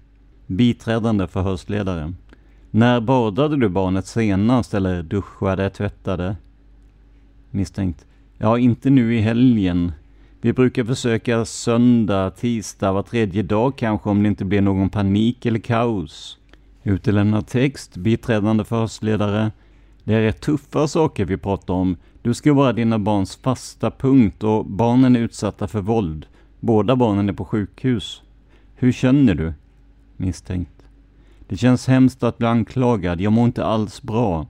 Biträdande 0.48 1.28
förhörsledare. 1.28 2.14
När 2.72 3.02
badade 3.02 3.58
du 3.58 3.70
barnet 3.70 4.08
senast 4.08 4.74
eller 4.74 5.04
duschade, 5.04 5.70
tvättade? 5.70 6.36
Misstänkt. 7.52 8.06
Ja, 8.38 8.58
inte 8.58 8.90
nu 8.90 9.16
i 9.16 9.22
helgen. 9.22 9.92
Vi 10.44 10.54
brukar 10.54 10.84
försöka 10.84 11.46
söndag, 11.46 12.32
tisdag, 12.32 12.92
var 12.92 13.04
tredje 13.04 13.44
dag 13.44 13.78
kanske 13.78 14.10
om 14.10 14.24
det 14.24 14.30
inte 14.30 14.46
blir 14.46 14.62
någon 14.62 14.90
panik 14.90 15.46
eller 15.46 15.60
kaos. 15.60 16.38
Utelämnad 16.84 17.48
text, 17.48 17.98
biträdande 17.98 18.64
förhörsledare. 18.64 19.52
Det 20.04 20.14
är 20.14 20.22
rätt 20.22 20.42
tuffa 20.42 20.88
saker 20.88 21.26
vi 21.26 21.38
pratar 21.38 21.74
om. 21.74 21.98
Du 22.22 22.34
ska 22.34 22.54
vara 22.54 22.74
dina 22.74 23.00
barns 23.00 23.36
fasta 23.36 23.92
punkt 23.92 24.44
och 24.44 24.66
barnen 24.66 25.16
är 25.16 25.20
utsatta 25.20 25.68
för 25.68 25.82
våld. 25.82 26.26
Båda 26.60 26.96
barnen 26.96 27.30
är 27.30 27.34
på 27.34 27.46
sjukhus. 27.46 28.22
Hur 28.76 28.92
känner 28.92 29.36
du? 29.36 29.54
Misstänkt. 30.18 30.86
Det 31.48 31.58
känns 31.58 31.88
hemskt 31.88 32.24
att 32.24 32.38
bli 32.38 32.48
anklagad. 32.48 33.22
Jag 33.22 33.34
mår 33.34 33.46
inte 33.46 33.66
alls 33.66 34.02
bra. 34.02 34.48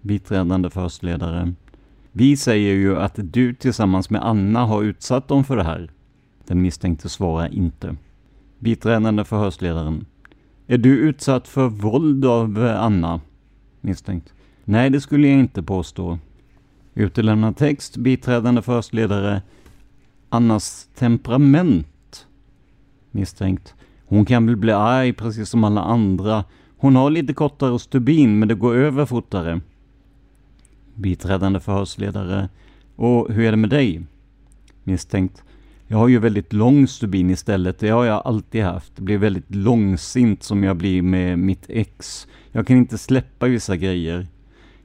Biträdande 0.00 0.70
förhörsledare. 0.70 1.54
Vi 2.14 2.36
säger 2.36 2.74
ju 2.74 2.96
att 2.96 3.14
du 3.16 3.54
tillsammans 3.54 4.10
med 4.10 4.26
Anna 4.26 4.64
har 4.64 4.82
utsatt 4.82 5.28
dem 5.28 5.44
för 5.44 5.56
det 5.56 5.64
här. 5.64 5.90
Den 6.46 6.62
misstänkte 6.62 7.08
svarar 7.08 7.54
inte. 7.54 7.96
Biträdande 8.58 9.24
förhörsledaren. 9.24 10.06
Är 10.66 10.78
du 10.78 10.98
utsatt 10.98 11.48
för 11.48 11.68
våld 11.68 12.24
av 12.24 12.64
eh, 12.66 12.82
Anna? 12.82 13.20
Misstänkt. 13.80 14.32
Nej, 14.64 14.90
det 14.90 15.00
skulle 15.00 15.28
jag 15.28 15.38
inte 15.38 15.62
påstå. 15.62 16.18
Utelämnad 16.94 17.56
text, 17.56 17.96
biträdande 17.96 18.62
förhörsledare. 18.62 19.42
Annas 20.28 20.88
temperament? 20.94 22.26
Misstänkt. 23.10 23.74
Hon 24.06 24.24
kan 24.24 24.46
väl 24.46 24.56
bli 24.56 24.72
arg 24.72 25.12
precis 25.12 25.48
som 25.48 25.64
alla 25.64 25.80
andra. 25.80 26.44
Hon 26.76 26.96
har 26.96 27.10
lite 27.10 27.34
kortare 27.34 27.78
stubin, 27.78 28.38
men 28.38 28.48
det 28.48 28.54
går 28.54 28.74
över 28.74 29.06
fortare. 29.06 29.60
Biträdande 30.94 31.60
förhörsledare. 31.60 32.48
Och 32.96 33.32
hur 33.32 33.44
är 33.44 33.50
det 33.50 33.56
med 33.56 33.70
dig? 33.70 34.02
Misstänkt. 34.84 35.42
Jag 35.86 35.98
har 35.98 36.08
ju 36.08 36.18
väldigt 36.18 36.52
lång 36.52 36.88
stubin 36.88 37.30
istället. 37.30 37.78
Det 37.78 37.88
har 37.88 38.04
jag 38.04 38.22
alltid 38.24 38.62
haft. 38.62 38.96
Det 38.96 39.02
blir 39.02 39.18
väldigt 39.18 39.54
långsint 39.54 40.42
som 40.42 40.64
jag 40.64 40.76
blir 40.76 41.02
med 41.02 41.38
mitt 41.38 41.64
ex. 41.68 42.26
Jag 42.52 42.66
kan 42.66 42.76
inte 42.76 42.98
släppa 42.98 43.46
vissa 43.46 43.76
grejer. 43.76 44.26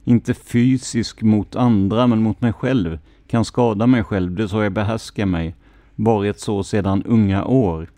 Inte 0.04 0.34
fysisk 0.34 1.22
mot 1.22 1.56
andra, 1.56 2.06
men 2.06 2.22
mot 2.22 2.40
mig 2.40 2.52
själv. 2.52 2.98
Kan 3.26 3.44
skada 3.44 3.86
mig 3.86 4.04
själv, 4.04 4.34
det 4.34 4.42
är 4.42 4.46
så 4.46 4.62
jag 4.62 4.72
behärskar 4.72 5.26
mig. 5.26 5.54
Varit 5.94 6.40
så 6.40 6.64
sedan 6.64 7.02
unga 7.02 7.44
år. 7.44 7.88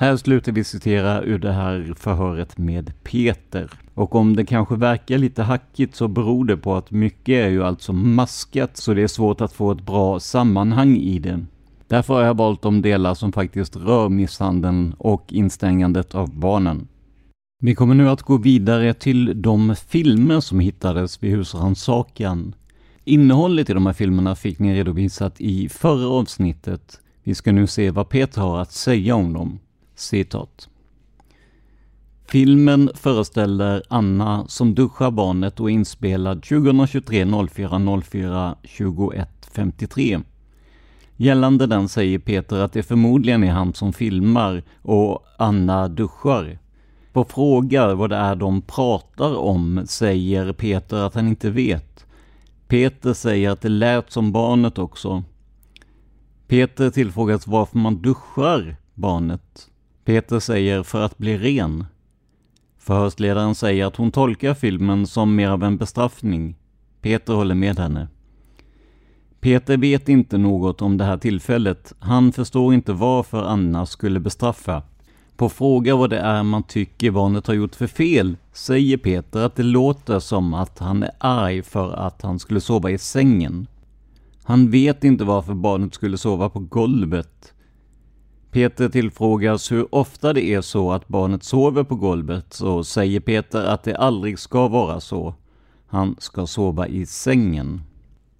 Här 0.00 0.16
slutar 0.16 0.52
vi 0.52 0.64
citera 0.64 1.22
ur 1.22 1.38
det 1.38 1.52
här 1.52 1.94
förhöret 1.96 2.58
med 2.58 2.92
Peter. 3.02 3.70
Och 3.94 4.14
om 4.14 4.36
det 4.36 4.44
kanske 4.44 4.76
verkar 4.76 5.18
lite 5.18 5.42
hackigt 5.42 5.96
så 5.96 6.08
beror 6.08 6.44
det 6.44 6.56
på 6.56 6.74
att 6.74 6.90
mycket 6.90 7.34
är 7.34 7.48
ju 7.48 7.64
alltså 7.64 7.92
maskat 7.92 8.76
så 8.76 8.94
det 8.94 9.02
är 9.02 9.08
svårt 9.08 9.40
att 9.40 9.52
få 9.52 9.72
ett 9.72 9.86
bra 9.86 10.20
sammanhang 10.20 10.96
i 10.96 11.18
det. 11.18 11.44
Därför 11.88 12.14
har 12.14 12.22
jag 12.22 12.36
valt 12.36 12.62
de 12.62 12.82
delar 12.82 13.14
som 13.14 13.32
faktiskt 13.32 13.76
rör 13.76 14.08
misshandeln 14.08 14.94
och 14.98 15.32
instängandet 15.32 16.14
av 16.14 16.38
barnen. 16.38 16.88
Vi 17.62 17.74
kommer 17.74 17.94
nu 17.94 18.08
att 18.08 18.22
gå 18.22 18.36
vidare 18.36 18.94
till 18.94 19.42
de 19.42 19.74
filmer 19.88 20.40
som 20.40 20.60
hittades 20.60 21.22
vid 21.22 21.30
husrannsakan. 21.30 22.54
Innehållet 23.04 23.70
i 23.70 23.72
de 23.72 23.86
här 23.86 23.92
filmerna 23.92 24.34
fick 24.34 24.58
ni 24.58 24.74
redovisat 24.74 25.40
i 25.40 25.68
förra 25.68 26.08
avsnittet. 26.08 27.00
Vi 27.22 27.34
ska 27.34 27.52
nu 27.52 27.66
se 27.66 27.90
vad 27.90 28.08
Peter 28.08 28.40
har 28.40 28.58
att 28.60 28.72
säga 28.72 29.14
om 29.14 29.32
dem. 29.32 29.58
Citat. 29.94 30.68
Filmen 32.26 32.90
föreställer 32.94 33.82
Anna 33.88 34.44
som 34.48 34.74
duschar 34.74 35.10
barnet 35.10 35.60
och 35.60 35.70
är 35.70 35.74
inspelad 35.74 36.42
2023 36.42 37.26
04 37.50 38.00
04 38.02 38.56
21 38.62 39.28
53. 39.52 40.20
Gällande 41.16 41.66
den 41.66 41.88
säger 41.88 42.18
Peter 42.18 42.56
att 42.56 42.72
det 42.72 42.82
förmodligen 42.82 43.44
är 43.44 43.52
han 43.52 43.74
som 43.74 43.92
filmar 43.92 44.62
och 44.82 45.26
Anna 45.38 45.88
duschar. 45.88 46.58
På 47.12 47.24
fråga 47.24 47.94
vad 47.94 48.10
det 48.10 48.16
är 48.16 48.36
de 48.36 48.62
pratar 48.62 49.36
om 49.36 49.82
säger 49.86 50.52
Peter 50.52 50.96
att 50.96 51.14
han 51.14 51.28
inte 51.28 51.50
vet. 51.50 52.06
Peter 52.68 53.12
säger 53.12 53.50
att 53.50 53.60
det 53.60 53.68
lät 53.68 54.12
som 54.12 54.32
barnet 54.32 54.78
också. 54.78 55.22
Peter 56.46 56.90
tillfrågas 56.90 57.46
varför 57.46 57.78
man 57.78 58.02
duschar 58.02 58.76
barnet. 58.94 59.68
Peter 60.04 60.40
säger 60.40 60.82
för 60.82 61.02
att 61.02 61.18
bli 61.18 61.38
ren. 61.38 61.84
Förhörsledaren 62.78 63.54
säger 63.54 63.86
att 63.86 63.96
hon 63.96 64.10
tolkar 64.10 64.54
filmen 64.54 65.06
som 65.06 65.34
mer 65.34 65.48
av 65.48 65.64
en 65.64 65.76
bestraffning. 65.76 66.56
Peter 67.00 67.32
håller 67.32 67.54
med 67.54 67.78
henne. 67.78 68.08
Peter 69.40 69.76
vet 69.76 70.08
inte 70.08 70.38
något 70.38 70.82
om 70.82 70.98
det 70.98 71.04
här 71.04 71.16
tillfället. 71.16 71.94
Han 71.98 72.32
förstår 72.32 72.74
inte 72.74 72.92
varför 72.92 73.42
Anna 73.42 73.86
skulle 73.86 74.20
bestraffa. 74.20 74.82
På 75.36 75.48
fråga 75.48 75.96
vad 75.96 76.10
det 76.10 76.18
är 76.18 76.42
man 76.42 76.62
tycker 76.62 77.10
barnet 77.10 77.46
har 77.46 77.54
gjort 77.54 77.74
för 77.74 77.86
fel 77.86 78.36
säger 78.52 78.96
Peter 78.96 79.44
att 79.44 79.56
det 79.56 79.62
låter 79.62 80.18
som 80.18 80.54
att 80.54 80.78
han 80.78 81.02
är 81.02 81.10
arg 81.18 81.62
för 81.62 81.92
att 81.92 82.22
han 82.22 82.38
skulle 82.38 82.60
sova 82.60 82.90
i 82.90 82.98
sängen. 82.98 83.66
Han 84.44 84.70
vet 84.70 85.04
inte 85.04 85.24
varför 85.24 85.54
barnet 85.54 85.94
skulle 85.94 86.18
sova 86.18 86.48
på 86.48 86.58
golvet. 86.60 87.51
Peter 88.52 88.88
tillfrågas 88.88 89.72
hur 89.72 89.94
ofta 89.94 90.32
det 90.32 90.44
är 90.44 90.60
så 90.60 90.92
att 90.92 91.08
barnet 91.08 91.44
sover 91.44 91.84
på 91.84 91.94
golvet 91.94 92.60
och 92.60 92.86
säger 92.86 93.20
Peter 93.20 93.64
att 93.64 93.84
det 93.84 93.96
aldrig 93.96 94.38
ska 94.38 94.68
vara 94.68 95.00
så. 95.00 95.34
Han 95.86 96.16
ska 96.18 96.46
sova 96.46 96.86
i 96.86 97.06
sängen. 97.06 97.80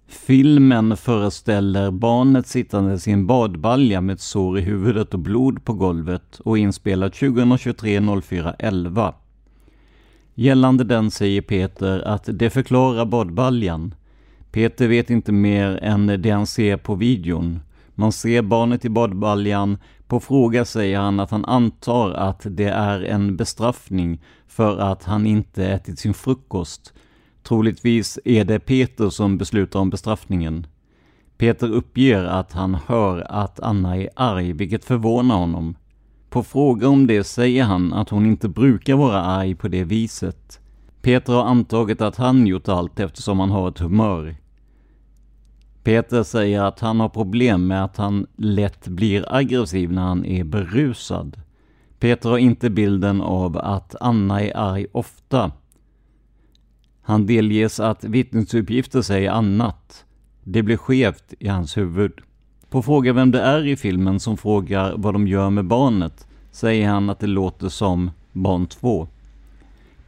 Filmen 0.07 0.97
föreställer 0.97 1.91
barnet 1.91 2.47
sittandes 2.47 3.07
i 3.07 3.11
en 3.11 3.27
badbalja 3.27 4.01
med 4.01 4.13
ett 4.13 4.21
sår 4.21 4.59
i 4.59 4.61
huvudet 4.61 5.13
och 5.13 5.19
blod 5.19 5.65
på 5.65 5.73
golvet 5.73 6.39
och 6.39 6.57
inspelad 6.57 7.13
2023 7.13 8.01
04 8.21 8.55
11. 8.59 9.13
Gällande 10.35 10.83
den 10.83 11.11
säger 11.11 11.41
Peter 11.41 11.99
att 11.99 12.29
det 12.33 12.49
förklarar 12.49 13.05
badbaljan. 13.05 13.95
Peter 14.51 14.87
vet 14.87 15.09
inte 15.09 15.31
mer 15.31 15.79
än 15.83 16.21
det 16.21 16.29
han 16.29 16.47
ser 16.47 16.77
på 16.77 16.95
videon. 16.95 17.59
Man 17.95 18.11
ser 18.11 18.41
barnet 18.41 18.85
i 18.85 18.89
badbaljan. 18.89 19.77
På 20.13 20.19
fråga 20.19 20.65
säger 20.65 20.99
han 20.99 21.19
att 21.19 21.31
han 21.31 21.45
antar 21.45 22.11
att 22.11 22.41
det 22.49 22.69
är 22.69 23.01
en 23.01 23.37
bestraffning 23.37 24.21
för 24.47 24.77
att 24.77 25.03
han 25.03 25.25
inte 25.25 25.65
ätit 25.65 25.99
sin 25.99 26.13
frukost. 26.13 26.93
Troligtvis 27.43 28.19
är 28.25 28.45
det 28.45 28.59
Peter 28.59 29.09
som 29.09 29.37
beslutar 29.37 29.79
om 29.79 29.89
bestraffningen. 29.89 30.67
Peter 31.37 31.71
uppger 31.71 32.23
att 32.23 32.53
han 32.53 32.77
hör 32.87 33.31
att 33.31 33.59
Anna 33.59 33.97
är 33.97 34.09
arg, 34.15 34.53
vilket 34.53 34.85
förvånar 34.85 35.35
honom. 35.35 35.75
På 36.29 36.43
fråga 36.43 36.87
om 36.87 37.07
det 37.07 37.23
säger 37.23 37.63
han 37.63 37.93
att 37.93 38.09
hon 38.09 38.25
inte 38.25 38.49
brukar 38.49 38.95
vara 38.95 39.21
arg 39.21 39.55
på 39.55 39.67
det 39.67 39.83
viset. 39.83 40.59
Peter 41.01 41.33
har 41.33 41.43
antagit 41.43 42.01
att 42.01 42.15
han 42.15 42.47
gjort 42.47 42.67
allt 42.67 42.99
eftersom 42.99 43.39
han 43.39 43.49
har 43.49 43.69
ett 43.69 43.79
humör. 43.79 44.35
Peter 45.83 46.23
säger 46.23 46.61
att 46.61 46.79
han 46.79 46.99
har 46.99 47.09
problem 47.09 47.67
med 47.67 47.83
att 47.83 47.97
han 47.97 48.27
lätt 48.35 48.87
blir 48.87 49.35
aggressiv 49.35 49.91
när 49.91 50.01
han 50.01 50.25
är 50.25 50.43
berusad. 50.43 51.37
Peter 51.99 52.29
har 52.29 52.37
inte 52.37 52.69
bilden 52.69 53.21
av 53.21 53.57
att 53.57 53.95
Anna 53.99 54.41
är 54.41 54.57
arg 54.57 54.85
ofta. 54.91 55.51
Han 57.01 57.25
delges 57.25 57.79
att 57.79 58.03
vittnesuppgifter 58.03 59.01
säger 59.01 59.31
annat. 59.31 60.05
Det 60.43 60.63
blir 60.63 60.77
skevt 60.77 61.33
i 61.39 61.47
hans 61.47 61.77
huvud. 61.77 62.11
På 62.69 62.81
fråga 62.81 63.13
vem 63.13 63.31
det 63.31 63.41
är 63.41 63.67
i 63.67 63.75
filmen 63.75 64.19
som 64.19 64.37
frågar 64.37 64.93
vad 64.97 65.13
de 65.13 65.27
gör 65.27 65.49
med 65.49 65.65
barnet 65.65 66.27
säger 66.51 66.89
han 66.89 67.09
att 67.09 67.19
det 67.19 67.27
låter 67.27 67.69
som 67.69 68.11
barn 68.31 68.67
2. 68.67 69.07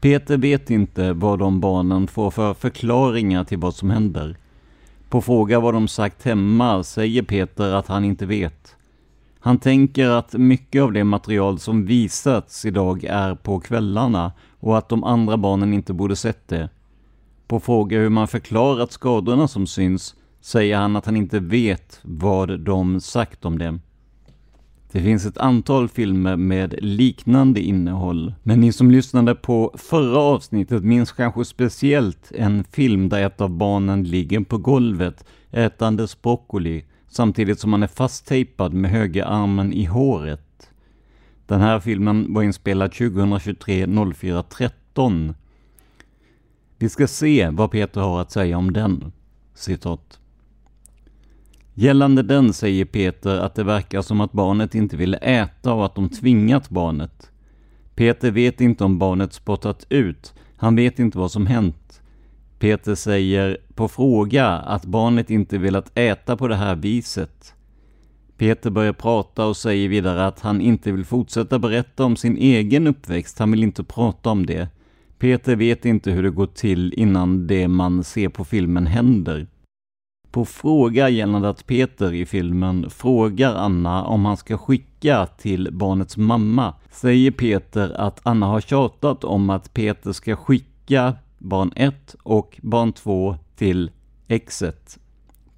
Peter 0.01 0.37
vet 0.37 0.69
inte 0.69 1.13
vad 1.13 1.39
de 1.39 1.59
barnen 1.59 2.07
får 2.07 2.31
för 2.31 2.53
förklaringar 2.53 3.43
till 3.43 3.57
vad 3.57 3.75
som 3.75 3.89
händer. 3.89 4.37
På 5.09 5.21
fråga 5.21 5.59
vad 5.59 5.73
de 5.73 5.87
sagt 5.87 6.23
hemma 6.23 6.83
säger 6.83 7.23
Peter 7.23 7.73
att 7.73 7.87
han 7.87 8.05
inte 8.05 8.25
vet. 8.25 8.75
Han 9.39 9.57
tänker 9.57 10.09
att 10.09 10.33
mycket 10.33 10.81
av 10.81 10.93
det 10.93 11.03
material 11.03 11.59
som 11.59 11.85
visats 11.85 12.65
idag 12.65 13.03
är 13.03 13.35
på 13.35 13.59
kvällarna 13.59 14.31
och 14.59 14.77
att 14.77 14.89
de 14.89 15.03
andra 15.03 15.37
barnen 15.37 15.73
inte 15.73 15.93
borde 15.93 16.15
sett 16.15 16.47
det. 16.47 16.69
På 17.47 17.59
fråga 17.59 17.97
hur 17.97 18.09
man 18.09 18.27
förklarat 18.27 18.91
skadorna 18.91 19.47
som 19.47 19.67
syns 19.67 20.15
säger 20.41 20.77
han 20.77 20.95
att 20.95 21.05
han 21.05 21.17
inte 21.17 21.39
vet 21.39 21.99
vad 22.03 22.59
de 22.59 23.01
sagt 23.01 23.45
om 23.45 23.57
det. 23.57 23.79
Det 24.95 25.01
finns 25.01 25.25
ett 25.25 25.37
antal 25.37 25.89
filmer 25.89 26.35
med 26.35 26.75
liknande 26.81 27.61
innehåll, 27.61 28.33
men 28.43 28.59
ni 28.59 28.71
som 28.71 28.91
lyssnade 28.91 29.35
på 29.35 29.75
förra 29.77 30.19
avsnittet 30.19 30.83
minns 30.83 31.11
kanske 31.11 31.45
speciellt 31.45 32.31
en 32.35 32.63
film 32.63 33.09
där 33.09 33.25
ett 33.25 33.41
av 33.41 33.49
barnen 33.49 34.03
ligger 34.03 34.39
på 34.39 34.57
golvet 34.57 35.25
ätandes 35.51 36.21
broccoli 36.21 36.85
samtidigt 37.07 37.59
som 37.59 37.73
han 37.73 37.83
är 37.83 37.87
fasttejpad 37.87 38.73
med 38.73 38.91
högerarmen 38.91 39.73
i 39.73 39.85
håret. 39.85 40.71
Den 41.47 41.61
här 41.61 41.79
filmen 41.79 42.33
var 42.33 42.43
inspelad 42.43 42.91
2023 42.91 43.87
04 44.15 44.43
13. 44.43 45.35
Vi 46.77 46.89
ska 46.89 47.07
se 47.07 47.49
vad 47.49 47.71
Peter 47.71 48.01
har 48.01 48.21
att 48.21 48.31
säga 48.31 48.57
om 48.57 48.73
den. 48.73 49.11
Citat. 49.53 50.19
Gällande 51.77 52.23
den 52.23 52.53
säger 52.53 52.85
Peter 52.85 53.37
att 53.37 53.55
det 53.55 53.63
verkar 53.63 54.01
som 54.01 54.21
att 54.21 54.31
barnet 54.31 54.75
inte 54.75 54.97
ville 54.97 55.17
äta 55.17 55.73
och 55.73 55.85
att 55.85 55.95
de 55.95 56.09
tvingat 56.09 56.69
barnet. 56.69 57.31
Peter 57.95 58.31
vet 58.31 58.61
inte 58.61 58.83
om 58.83 58.99
barnet 58.99 59.33
spottat 59.33 59.85
ut, 59.89 60.33
han 60.57 60.75
vet 60.75 60.99
inte 60.99 61.17
vad 61.17 61.31
som 61.31 61.47
hänt. 61.47 62.01
Peter 62.59 62.95
säger 62.95 63.57
på 63.73 63.87
fråga 63.87 64.47
att 64.47 64.85
barnet 64.85 65.29
inte 65.29 65.57
velat 65.57 65.97
äta 65.97 66.37
på 66.37 66.47
det 66.47 66.55
här 66.55 66.75
viset. 66.75 67.53
Peter 68.37 68.69
börjar 68.69 68.93
prata 68.93 69.45
och 69.45 69.57
säger 69.57 69.89
vidare 69.89 70.27
att 70.27 70.39
han 70.39 70.61
inte 70.61 70.91
vill 70.91 71.05
fortsätta 71.05 71.59
berätta 71.59 72.05
om 72.05 72.15
sin 72.15 72.37
egen 72.37 72.87
uppväxt, 72.87 73.39
han 73.39 73.51
vill 73.51 73.63
inte 73.63 73.83
prata 73.83 74.29
om 74.29 74.45
det. 74.45 74.67
Peter 75.19 75.55
vet 75.55 75.85
inte 75.85 76.11
hur 76.11 76.23
det 76.23 76.29
går 76.29 76.47
till 76.47 76.93
innan 76.93 77.47
det 77.47 77.67
man 77.67 78.03
ser 78.03 78.29
på 78.29 78.45
filmen 78.45 78.87
händer. 78.87 79.47
På 80.35 80.45
fråga 80.45 81.09
gällande 81.09 81.49
att 81.49 81.67
Peter 81.67 82.13
i 82.13 82.25
filmen 82.25 82.89
frågar 82.89 83.55
Anna 83.55 84.05
om 84.05 84.25
han 84.25 84.37
ska 84.37 84.57
skicka 84.57 85.25
till 85.25 85.69
barnets 85.71 86.17
mamma 86.17 86.73
säger 86.91 87.31
Peter 87.31 87.89
att 87.89 88.19
Anna 88.23 88.45
har 88.45 88.61
tjatat 88.61 89.23
om 89.23 89.49
att 89.49 89.73
Peter 89.73 90.11
ska 90.11 90.35
skicka 90.35 91.15
barn 91.37 91.71
1 91.75 92.15
och 92.23 92.59
barn 92.61 92.93
2 92.93 93.35
till 93.55 93.91
exet. 94.27 94.99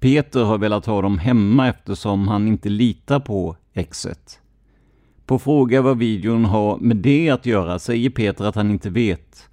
Peter 0.00 0.44
har 0.44 0.58
velat 0.58 0.86
ha 0.86 1.02
dem 1.02 1.18
hemma 1.18 1.68
eftersom 1.68 2.28
han 2.28 2.48
inte 2.48 2.68
litar 2.68 3.20
på 3.20 3.56
exet. 3.74 4.40
På 5.26 5.38
fråga 5.38 5.82
vad 5.82 5.98
videon 5.98 6.44
har 6.44 6.78
med 6.78 6.96
det 6.96 7.30
att 7.30 7.46
göra 7.46 7.78
säger 7.78 8.10
Peter 8.10 8.44
att 8.44 8.54
han 8.54 8.70
inte 8.70 8.90
vet. 8.90 9.48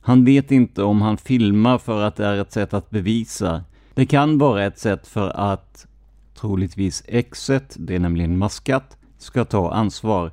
Han 0.00 0.24
vet 0.24 0.50
inte 0.50 0.82
om 0.82 1.02
han 1.02 1.16
filmar 1.16 1.78
för 1.78 2.02
att 2.02 2.16
det 2.16 2.26
är 2.26 2.36
ett 2.36 2.52
sätt 2.52 2.74
att 2.74 2.90
bevisa 2.90 3.64
det 3.96 4.06
kan 4.06 4.38
vara 4.38 4.64
ett 4.64 4.78
sätt 4.78 5.06
för 5.06 5.28
att 5.28 5.86
troligtvis 6.40 7.04
exet, 7.06 7.76
det 7.78 7.94
är 7.94 7.98
nämligen 7.98 8.38
maskat, 8.38 8.96
ska 9.18 9.44
ta 9.44 9.72
ansvar. 9.72 10.30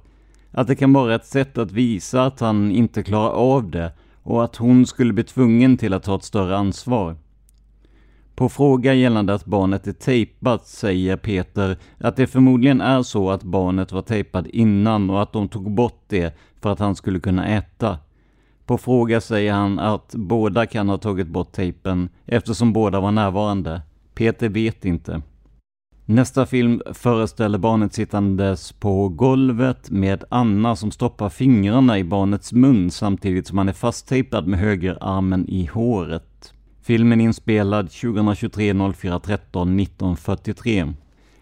Att 0.52 0.67
det 0.67 0.76
kan 0.76 0.93
vara 0.93 1.15
ett 1.15 1.26
sätt 1.26 1.58
att 1.58 1.71
visa 1.71 2.26
att 2.26 2.39
han 2.39 2.71
inte 2.71 3.04
klarar 3.04 3.30
av 3.30 3.71
det 3.71 3.91
och 4.23 4.43
att 4.43 4.56
hon 4.56 4.86
skulle 4.86 5.13
bli 5.13 5.23
tvungen 5.23 5.78
till 5.78 5.93
att 5.93 6.04
ta 6.04 6.15
ett 6.15 6.23
större 6.23 6.58
ansvar. 6.58 7.15
På 8.36 8.49
fråga 8.49 8.93
gällande 8.93 9.34
att 9.34 9.45
barnet 9.45 9.88
är 9.88 9.91
tejpat 9.91 10.67
säger 10.67 11.17
Peter 11.17 11.78
att 11.97 12.15
det 12.15 12.28
förmodligen 12.28 12.82
är 12.82 13.04
så 13.04 13.32
att 13.32 13.43
barnet 13.43 13.91
var 13.91 14.02
tejpad 14.02 14.47
innan 14.47 15.10
och 15.10 15.21
att 15.21 15.34
de 15.34 15.47
tog 15.47 15.71
bort 15.71 16.04
det 16.08 16.38
för 16.62 16.71
att 16.71 16.80
han 16.80 16.95
skulle 16.95 17.19
kunna 17.19 17.47
äta. 17.47 17.97
På 18.65 18.78
fråga 18.78 19.21
säger 19.21 19.54
han 19.54 19.80
att 19.80 20.15
båda 20.15 20.65
kan 20.65 20.89
ha 20.89 20.97
tagit 20.97 21.28
bort 21.28 21.52
tejpen 21.52 22.10
eftersom 22.26 22.73
båda 22.73 22.99
var 22.99 23.12
närvarande. 23.12 23.82
Peter 24.13 24.49
vet 24.49 24.86
inte. 24.86 25.21
Nästa 26.06 26.45
film 26.45 26.82
föreställer 26.93 27.58
barnet 27.58 27.93
sittandes 27.93 28.71
på 28.71 29.10
golvet 29.10 29.90
med 29.90 30.23
Anna 30.29 30.75
som 30.75 30.92
stoppar 30.92 31.29
fingrarna 31.29 32.00
i 32.00 32.04
barnets 32.04 32.54
mun 32.54 32.92
samtidigt 32.92 33.48
som 33.48 33.58
han 33.58 33.69
är 33.69 33.73
fasttejpad 33.73 34.48
med 34.48 34.60
högerarmen 34.60 35.50
i 35.50 35.65
håret. 35.65 36.54
Filmen 36.81 37.21
är 37.21 37.25
inspelad 37.25 37.92
2023 37.92 38.73
04 38.94 39.19
13 39.19 39.79
1943. 39.79 40.94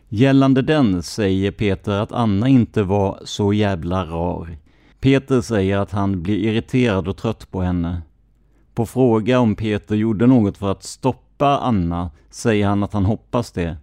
Gällande 0.10 0.62
den 0.62 1.04
säger 1.04 1.52
Peter 1.52 1.92
att 1.92 2.12
Anna 2.12 2.48
inte 2.48 2.84
var 2.84 3.20
så 3.26 3.54
jävla 3.54 4.06
rar. 4.06 4.58
Peter 5.02 5.42
säger 5.42 5.78
att 5.78 5.92
han 5.92 6.22
blir 6.22 6.38
irriterad 6.38 7.08
och 7.08 7.18
trött 7.18 7.52
på 7.52 7.62
henne. 7.62 8.02
På 8.74 8.86
fråga 8.86 9.40
om 9.40 9.56
Peter 9.56 9.96
gjorde 9.96 10.28
något 10.28 10.58
för 10.58 10.72
att 10.72 10.84
stoppa 10.84 11.58
Anna 11.58 12.12
säger 12.30 12.68
han 12.68 12.84
att 12.84 12.94
han 12.94 13.06
hoppas 13.06 13.52
det. 13.52 13.78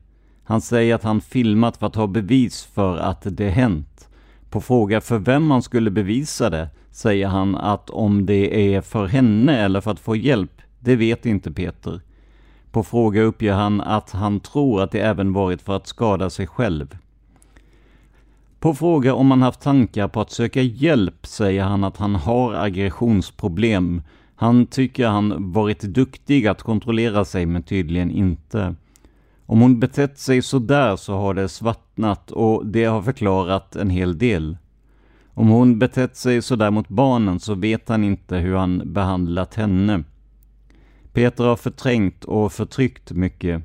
Han 0.44 0.60
säger 0.60 0.94
att 0.94 1.02
han 1.02 1.20
filmat 1.20 1.76
för 1.76 1.86
att 1.86 1.94
ha 1.94 2.06
bevis 2.06 2.64
för 2.64 2.96
att 2.96 3.22
det 3.24 3.48
hänt. 3.48 4.08
På 4.50 4.60
fråga 4.60 5.00
för 5.00 5.18
vem 5.18 5.50
han 5.50 5.62
skulle 5.62 5.90
bevisa 5.90 6.50
det 6.50 6.68
säger 6.90 7.26
han 7.26 7.56
att 7.56 7.90
om 7.90 8.26
det 8.26 8.74
är 8.74 8.80
för 8.80 9.06
henne 9.06 9.56
eller 9.56 9.80
för 9.80 9.90
att 9.90 10.00
få 10.00 10.16
hjälp, 10.16 10.62
det 10.78 10.96
vet 10.96 11.26
inte 11.26 11.52
Peter. 11.52 12.00
På 12.70 12.82
fråga 12.82 13.22
uppger 13.22 13.52
han 13.52 13.80
att 13.80 14.10
han 14.10 14.40
tror 14.40 14.82
att 14.82 14.90
det 14.90 15.00
även 15.00 15.32
varit 15.32 15.62
för 15.62 15.76
att 15.76 15.86
skada 15.86 16.30
sig 16.30 16.46
själv. 16.46 16.96
På 18.61 18.74
fråga 18.74 19.14
om 19.14 19.30
han 19.30 19.42
haft 19.42 19.61
tankar 19.61 20.09
på 20.09 20.20
att 20.20 20.30
söka 20.30 20.62
hjälp 20.62 21.26
säger 21.26 21.62
han 21.64 21.84
att 21.84 21.96
han 21.96 22.14
har 22.14 22.54
aggressionsproblem. 22.54 24.02
Han 24.34 24.66
tycker 24.66 25.06
han 25.06 25.52
varit 25.52 25.80
duktig 25.80 26.46
att 26.46 26.62
kontrollera 26.62 27.24
sig 27.24 27.46
men 27.46 27.62
tydligen 27.62 28.11
inte. 28.11 28.74
Om 29.46 29.61
hon 29.61 29.80
betett 29.80 30.18
sig 30.18 30.42
sådär 30.42 30.96
så 30.96 31.14
har 31.14 31.34
det 31.34 31.48
svartnat 31.48 32.30
och 32.30 32.66
det 32.66 32.84
har 32.84 33.02
förklarat 33.02 33.76
en 33.76 33.90
hel 33.90 34.18
del. 34.18 34.56
Om 35.34 35.48
hon 35.48 35.78
betett 35.78 36.16
sig 36.16 36.42
sådär 36.42 36.70
mot 36.70 36.88
barnen 36.88 37.40
så 37.40 37.54
vet 37.54 37.88
han 37.88 38.04
inte 38.04 38.36
hur 38.36 38.56
han 38.56 38.92
behandlat 38.92 39.54
henne. 39.54 40.04
Peter 41.12 41.44
har 41.44 41.56
förträngt 41.56 42.24
och 42.24 42.52
förtryckt 42.52 43.12
mycket. 43.12 43.62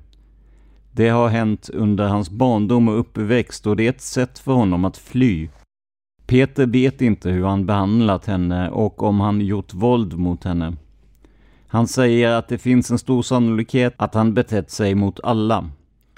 Det 0.95 1.09
har 1.09 1.27
hänt 1.27 1.69
under 1.73 2.07
hans 2.07 2.29
barndom 2.29 2.87
och 2.87 2.99
uppväxt 2.99 3.67
och 3.67 3.75
det 3.75 3.85
är 3.85 3.89
ett 3.89 4.01
sätt 4.01 4.39
för 4.39 4.53
honom 4.53 4.85
att 4.85 4.97
fly. 4.97 5.49
Peter 6.25 6.65
vet 6.65 7.01
inte 7.01 7.29
hur 7.29 7.45
han 7.45 7.65
behandlat 7.65 8.25
henne 8.25 8.69
och 8.69 9.03
om 9.03 9.19
han 9.19 9.41
gjort 9.41 9.73
våld 9.73 10.17
mot 10.17 10.43
henne. 10.43 10.75
Han 11.67 11.87
säger 11.87 12.29
att 12.29 12.47
det 12.47 12.57
finns 12.57 12.91
en 12.91 12.99
stor 12.99 13.21
sannolikhet 13.21 13.93
att 13.97 14.13
han 14.13 14.33
betett 14.33 14.71
sig 14.71 14.95
mot 14.95 15.19
alla. 15.23 15.69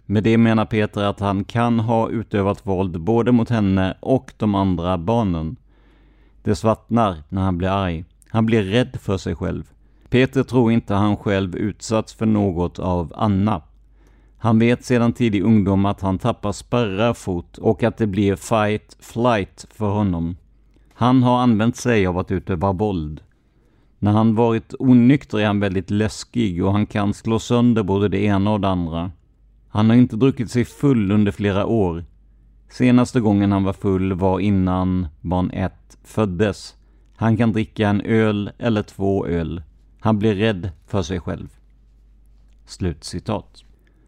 Med 0.05 0.23
det 0.23 0.38
menar 0.38 0.65
Peter 0.65 1.03
att 1.03 1.19
han 1.19 1.43
kan 1.43 1.80
ha 1.80 2.09
utövat 2.09 2.67
våld 2.67 3.01
både 3.01 3.32
mot 3.32 3.49
henne 3.49 3.97
och 3.99 4.34
de 4.38 4.55
andra 4.55 4.97
barnen. 4.97 5.55
Det 6.43 6.55
svartnar 6.55 7.23
när 7.30 7.41
han 7.41 7.57
blir 7.57 7.69
arg. 7.69 8.05
Han 8.30 8.45
blir 8.45 8.63
rädd 8.63 8.97
för 9.01 9.17
sig 9.17 9.36
själv. 9.36 9.63
Peter 10.09 10.43
tror 10.43 10.71
inte 10.71 10.93
han 10.93 11.17
själv 11.17 11.55
utsatts 11.55 12.13
för 12.13 12.26
något 12.26 12.80
av 12.80 13.13
Anna. 13.15 13.61
Han 14.45 14.59
vet 14.59 14.85
sedan 14.85 15.13
tidig 15.13 15.43
ungdom 15.43 15.85
att 15.85 16.01
han 16.01 16.17
tappar 16.17 16.51
spärrar 16.51 17.13
fort 17.13 17.57
och 17.57 17.83
att 17.83 17.97
det 17.97 18.07
blir 18.07 18.35
fight, 18.35 18.97
flight 18.99 19.67
för 19.71 19.89
honom. 19.89 20.37
Han 20.93 21.23
har 21.23 21.39
använt 21.39 21.75
sig 21.75 22.07
av 22.07 22.17
att 22.17 22.31
utöva 22.31 22.71
våld. 22.71 23.21
När 23.99 24.11
han 24.11 24.35
varit 24.35 24.73
onykter 24.79 25.39
är 25.39 25.45
han 25.45 25.59
väldigt 25.59 25.89
läskig 25.89 26.65
och 26.65 26.71
han 26.71 26.85
kan 26.85 27.13
slå 27.13 27.39
sönder 27.39 27.83
både 27.83 28.07
det 28.07 28.23
ena 28.23 28.51
och 28.51 28.61
det 28.61 28.67
andra. 28.67 29.11
Han 29.69 29.89
har 29.89 29.97
inte 29.97 30.15
druckit 30.15 30.51
sig 30.51 30.65
full 30.65 31.11
under 31.11 31.31
flera 31.31 31.65
år. 31.65 32.05
Senaste 32.69 33.19
gången 33.19 33.51
han 33.51 33.63
var 33.63 33.73
full 33.73 34.13
var 34.13 34.39
innan 34.39 35.07
barn 35.21 35.51
1 35.51 35.73
föddes. 36.03 36.75
Han 37.15 37.37
kan 37.37 37.51
dricka 37.51 37.89
en 37.89 38.01
öl 38.01 38.51
eller 38.57 38.81
två 38.81 39.27
öl. 39.27 39.63
Han 39.99 40.19
blir 40.19 40.35
rädd 40.35 40.69
för 40.87 41.01
sig 41.01 41.19
själv. 41.19 41.47
Slutcitat. 42.65 43.64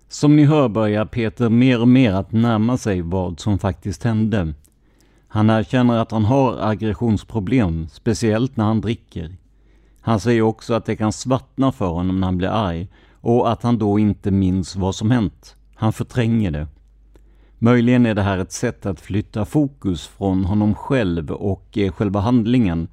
Som 0.10 0.36
ni 0.36 0.46
hör 0.46 0.70
börjar 0.70 1.06
Peter 1.06 1.50
mer 1.50 1.82
och 1.82 1.88
mer 1.88 2.14
att 2.14 2.32
närma 2.32 2.78
sig 2.78 3.02
vad 3.02 3.40
som 3.40 3.60
faktiskt 3.60 4.04
hände. 4.04 4.54
Han 5.28 5.50
erkänner 5.50 5.98
att 5.98 6.12
han 6.12 6.26
har 6.26 6.70
aggressionsproblem, 6.70 7.88
speciellt 7.92 8.58
när 8.58 8.64
han 8.66 8.82
dricker. 8.82 9.36
Han 10.02 10.20
säger 10.20 10.42
också 10.42 10.74
att 10.74 10.86
det 10.86 10.96
kan 10.96 11.14
svartna 11.14 11.72
för 11.72 11.88
honom 11.88 12.20
när 12.20 12.28
han 12.28 12.38
blir 12.38 12.48
arg 12.48 12.88
och 13.22 13.52
att 13.52 13.64
han 13.64 13.78
då 13.78 14.00
inte 14.00 14.32
minns 14.32 14.76
vad 14.76 14.96
som 14.96 15.12
hänt. 15.12 15.56
Han 15.76 15.94
förtränger 15.94 16.52
det. 16.52 16.68
Möjligen 17.60 18.06
är 18.06 18.16
det 18.16 18.22
här 18.22 18.38
ett 18.38 18.52
sätt 18.52 18.86
att 18.86 19.02
flytta 19.02 19.46
fokus 19.46 20.08
från 20.08 20.46
honom 20.46 20.76
själv 20.76 21.32
och 21.32 21.78
eh, 21.78 21.92
själva 21.92 22.20
handlingen. 22.20 22.88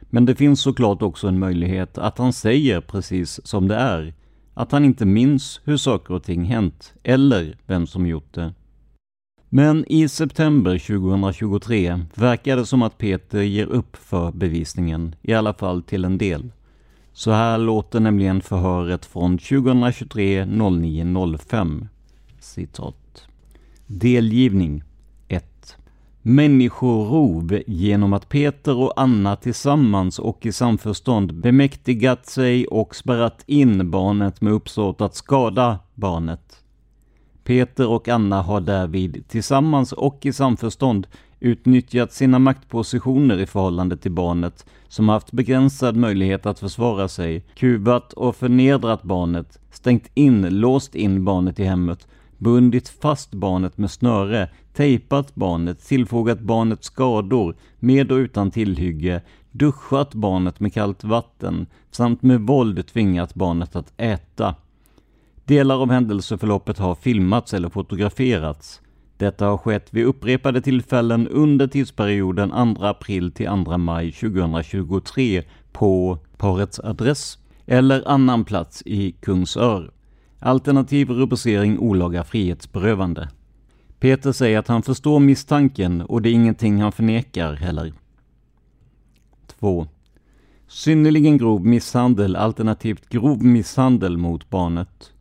Men 0.00 0.26
det 0.26 0.34
finns 0.34 0.60
såklart 0.60 1.02
också 1.02 1.28
en 1.28 1.38
möjlighet 1.38 1.98
att 1.98 2.18
han 2.18 2.32
säger 2.32 2.80
precis 2.80 3.46
som 3.46 3.68
det 3.68 3.76
är. 3.76 4.14
Att 4.58 4.72
han 4.72 4.84
inte 4.84 5.06
minns 5.06 5.60
hur 5.64 5.76
saker 5.76 6.14
och 6.14 6.22
ting 6.22 6.44
hänt, 6.44 6.94
eller 7.02 7.58
vem 7.66 7.86
som 7.86 8.06
gjort 8.06 8.34
det. 8.34 8.54
Men 9.48 9.84
i 9.88 10.08
september 10.08 10.78
2023 10.78 12.00
verkar 12.14 12.56
det 12.56 12.66
som 12.66 12.82
att 12.82 12.98
Peter 12.98 13.42
ger 13.42 13.66
upp 13.66 13.96
för 13.96 14.32
bevisningen, 14.32 15.14
i 15.22 15.34
alla 15.34 15.54
fall 15.54 15.82
till 15.82 16.04
en 16.04 16.18
del. 16.18 16.52
Så 17.12 17.30
här 17.30 17.58
låter 17.58 18.00
nämligen 18.00 18.40
förhöret 18.40 19.06
från 19.06 19.38
2023 19.38 20.44
09.05. 20.44 21.86
Citat. 22.40 23.28
Delgivning 23.86 24.82
Människorov 26.22 27.58
genom 27.66 28.12
att 28.12 28.28
Peter 28.28 28.76
och 28.76 28.92
Anna 28.96 29.36
tillsammans 29.36 30.18
och 30.18 30.46
i 30.46 30.52
samförstånd 30.52 31.34
bemäktigat 31.34 32.26
sig 32.26 32.66
och 32.66 32.96
spärrat 32.96 33.44
in 33.46 33.90
barnet 33.90 34.40
med 34.40 34.52
uppsåt 34.52 35.00
att 35.00 35.14
skada 35.14 35.78
barnet. 35.94 36.62
Peter 37.44 37.88
och 37.88 38.08
Anna 38.08 38.42
har 38.42 38.60
därvid 38.60 39.24
tillsammans 39.28 39.92
och 39.92 40.26
i 40.26 40.32
samförstånd 40.32 41.06
utnyttjat 41.40 42.12
sina 42.12 42.38
maktpositioner 42.38 43.38
i 43.38 43.46
förhållande 43.46 43.96
till 43.96 44.12
barnet 44.12 44.66
som 44.88 45.08
haft 45.08 45.32
begränsad 45.32 45.96
möjlighet 45.96 46.46
att 46.46 46.58
försvara 46.58 47.08
sig, 47.08 47.44
kuvat 47.54 48.12
och 48.12 48.36
förnedrat 48.36 49.02
barnet, 49.02 49.58
stängt 49.70 50.10
in, 50.14 50.60
låst 50.60 50.94
in 50.94 51.24
barnet 51.24 51.60
i 51.60 51.64
hemmet, 51.64 52.06
bundit 52.38 52.88
fast 52.88 53.34
barnet 53.34 53.78
med 53.78 53.90
snöre, 53.90 54.48
tejpat 54.72 55.34
barnet, 55.34 55.86
tillfogat 55.86 56.40
barnet 56.40 56.84
skador 56.84 57.56
med 57.78 58.12
och 58.12 58.16
utan 58.16 58.50
tillhygge, 58.50 59.20
duschat 59.50 60.14
barnet 60.14 60.60
med 60.60 60.74
kallt 60.74 61.04
vatten 61.04 61.66
samt 61.90 62.22
med 62.22 62.40
våld 62.40 62.86
tvingat 62.86 63.34
barnet 63.34 63.76
att 63.76 63.92
äta. 63.96 64.54
Delar 65.44 65.82
av 65.82 65.90
händelseförloppet 65.90 66.78
har 66.78 66.94
filmats 66.94 67.54
eller 67.54 67.68
fotograferats. 67.68 68.80
Detta 69.16 69.46
har 69.46 69.58
skett 69.58 69.88
vid 69.90 70.06
upprepade 70.06 70.60
tillfällen 70.60 71.28
under 71.28 71.66
tidsperioden 71.66 72.76
2 72.76 72.84
april 72.84 73.32
till 73.32 73.46
2 73.46 73.78
maj 73.78 74.12
2023 74.12 75.42
på 75.72 76.18
parets 76.36 76.80
adress 76.80 77.38
eller 77.66 78.08
annan 78.08 78.44
plats 78.44 78.82
i 78.86 79.12
Kungsör. 79.12 79.90
Alternativ 80.40 81.10
rubricering 81.10 81.78
olaga 81.78 82.24
frihetsberövande. 82.24 83.28
Peter 84.00 84.32
säger 84.32 84.58
att 84.58 84.68
han 84.68 84.82
förstår 84.82 85.20
misstanken 85.20 86.02
och 86.02 86.22
det 86.22 86.28
är 86.28 86.32
ingenting 86.32 86.80
han 86.80 86.92
förnekar 86.92 87.54
heller. 87.54 87.92
2. 89.60 89.86
Synnerligen 90.68 91.38
grov 91.38 91.66
misshandel 91.66 92.36
alternativt 92.36 93.08
grov 93.08 93.44
misshandel 93.44 94.16
mot 94.16 94.50
barnet. 94.50 95.12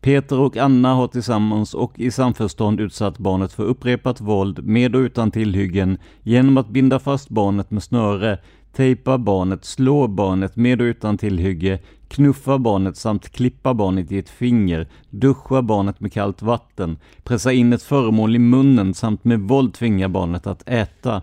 Peter 0.00 0.38
och 0.38 0.56
Anna 0.56 0.94
har 0.94 1.08
tillsammans 1.08 1.74
och 1.74 1.98
i 2.00 2.10
samförstånd 2.10 2.80
utsatt 2.80 3.18
barnet 3.18 3.52
för 3.52 3.64
upprepat 3.64 4.20
våld 4.20 4.64
med 4.64 4.94
och 4.94 5.00
utan 5.00 5.30
tillhyggen 5.30 5.98
genom 6.22 6.56
att 6.56 6.68
binda 6.68 6.98
fast 6.98 7.28
barnet 7.28 7.70
med 7.70 7.82
snöre, 7.82 8.38
tejpa 8.72 9.18
barnet, 9.18 9.64
slå 9.64 10.06
barnet 10.06 10.56
med 10.56 10.80
och 10.80 10.84
utan 10.84 11.18
tillhygge, 11.18 11.78
knuffa 12.08 12.58
barnet 12.58 12.96
samt 12.96 13.32
klippa 13.32 13.74
barnet 13.74 14.12
i 14.12 14.18
ett 14.18 14.28
finger, 14.28 14.88
duscha 15.10 15.62
barnet 15.62 16.00
med 16.00 16.12
kallt 16.12 16.42
vatten, 16.42 16.98
pressa 17.22 17.52
in 17.52 17.72
ett 17.72 17.82
föremål 17.82 18.36
i 18.36 18.38
munnen 18.38 18.94
samt 18.94 19.24
med 19.24 19.40
våld 19.40 19.74
tvinga 19.74 20.08
barnet 20.08 20.46
att 20.46 20.68
äta. 20.68 21.22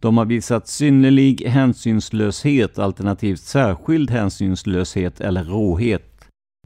De 0.00 0.18
har 0.18 0.24
visat 0.24 0.68
synnerlig 0.68 1.42
hänsynslöshet 1.46 2.78
alternativt 2.78 3.40
särskild 3.40 4.10
hänsynslöshet 4.10 5.20
eller 5.20 5.44
råhet. 5.44 6.10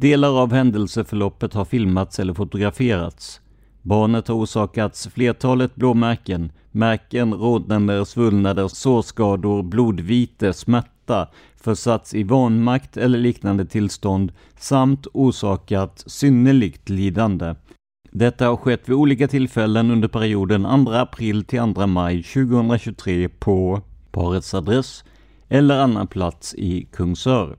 Delar 0.01 0.43
av 0.43 0.53
händelseförloppet 0.53 1.55
har 1.55 1.65
filmats 1.65 2.19
eller 2.19 2.35
fotograferats. 2.35 3.41
Barnet 3.83 4.29
har 4.29 4.35
orsakats 4.35 5.09
flertalet 5.09 5.75
blåmärken, 5.75 6.53
märken, 6.71 7.35
rodnader, 7.35 8.05
svullnader, 8.05 8.69
sårskador, 8.69 9.63
blodvite, 9.63 10.53
smärta, 10.53 11.29
försatts 11.57 12.15
i 12.15 12.23
vanmakt 12.23 12.97
eller 12.97 13.19
liknande 13.19 13.67
tillstånd 13.67 14.33
samt 14.59 15.07
orsakat 15.13 16.05
synnerligt 16.07 16.89
lidande. 16.89 17.55
Detta 18.11 18.47
har 18.47 18.57
skett 18.57 18.89
vid 18.89 18.97
olika 18.97 19.29
tillfällen 19.29 19.91
under 19.91 20.09
perioden 20.09 20.85
2 20.87 20.93
april 20.93 21.45
till 21.45 21.75
2 21.75 21.87
maj 21.87 22.23
2023 22.23 23.29
på 23.29 23.83
parets 24.11 24.55
adress 24.55 25.05
eller 25.49 25.79
annan 25.79 26.07
plats 26.07 26.55
i 26.55 26.89
Kungsör. 26.93 27.57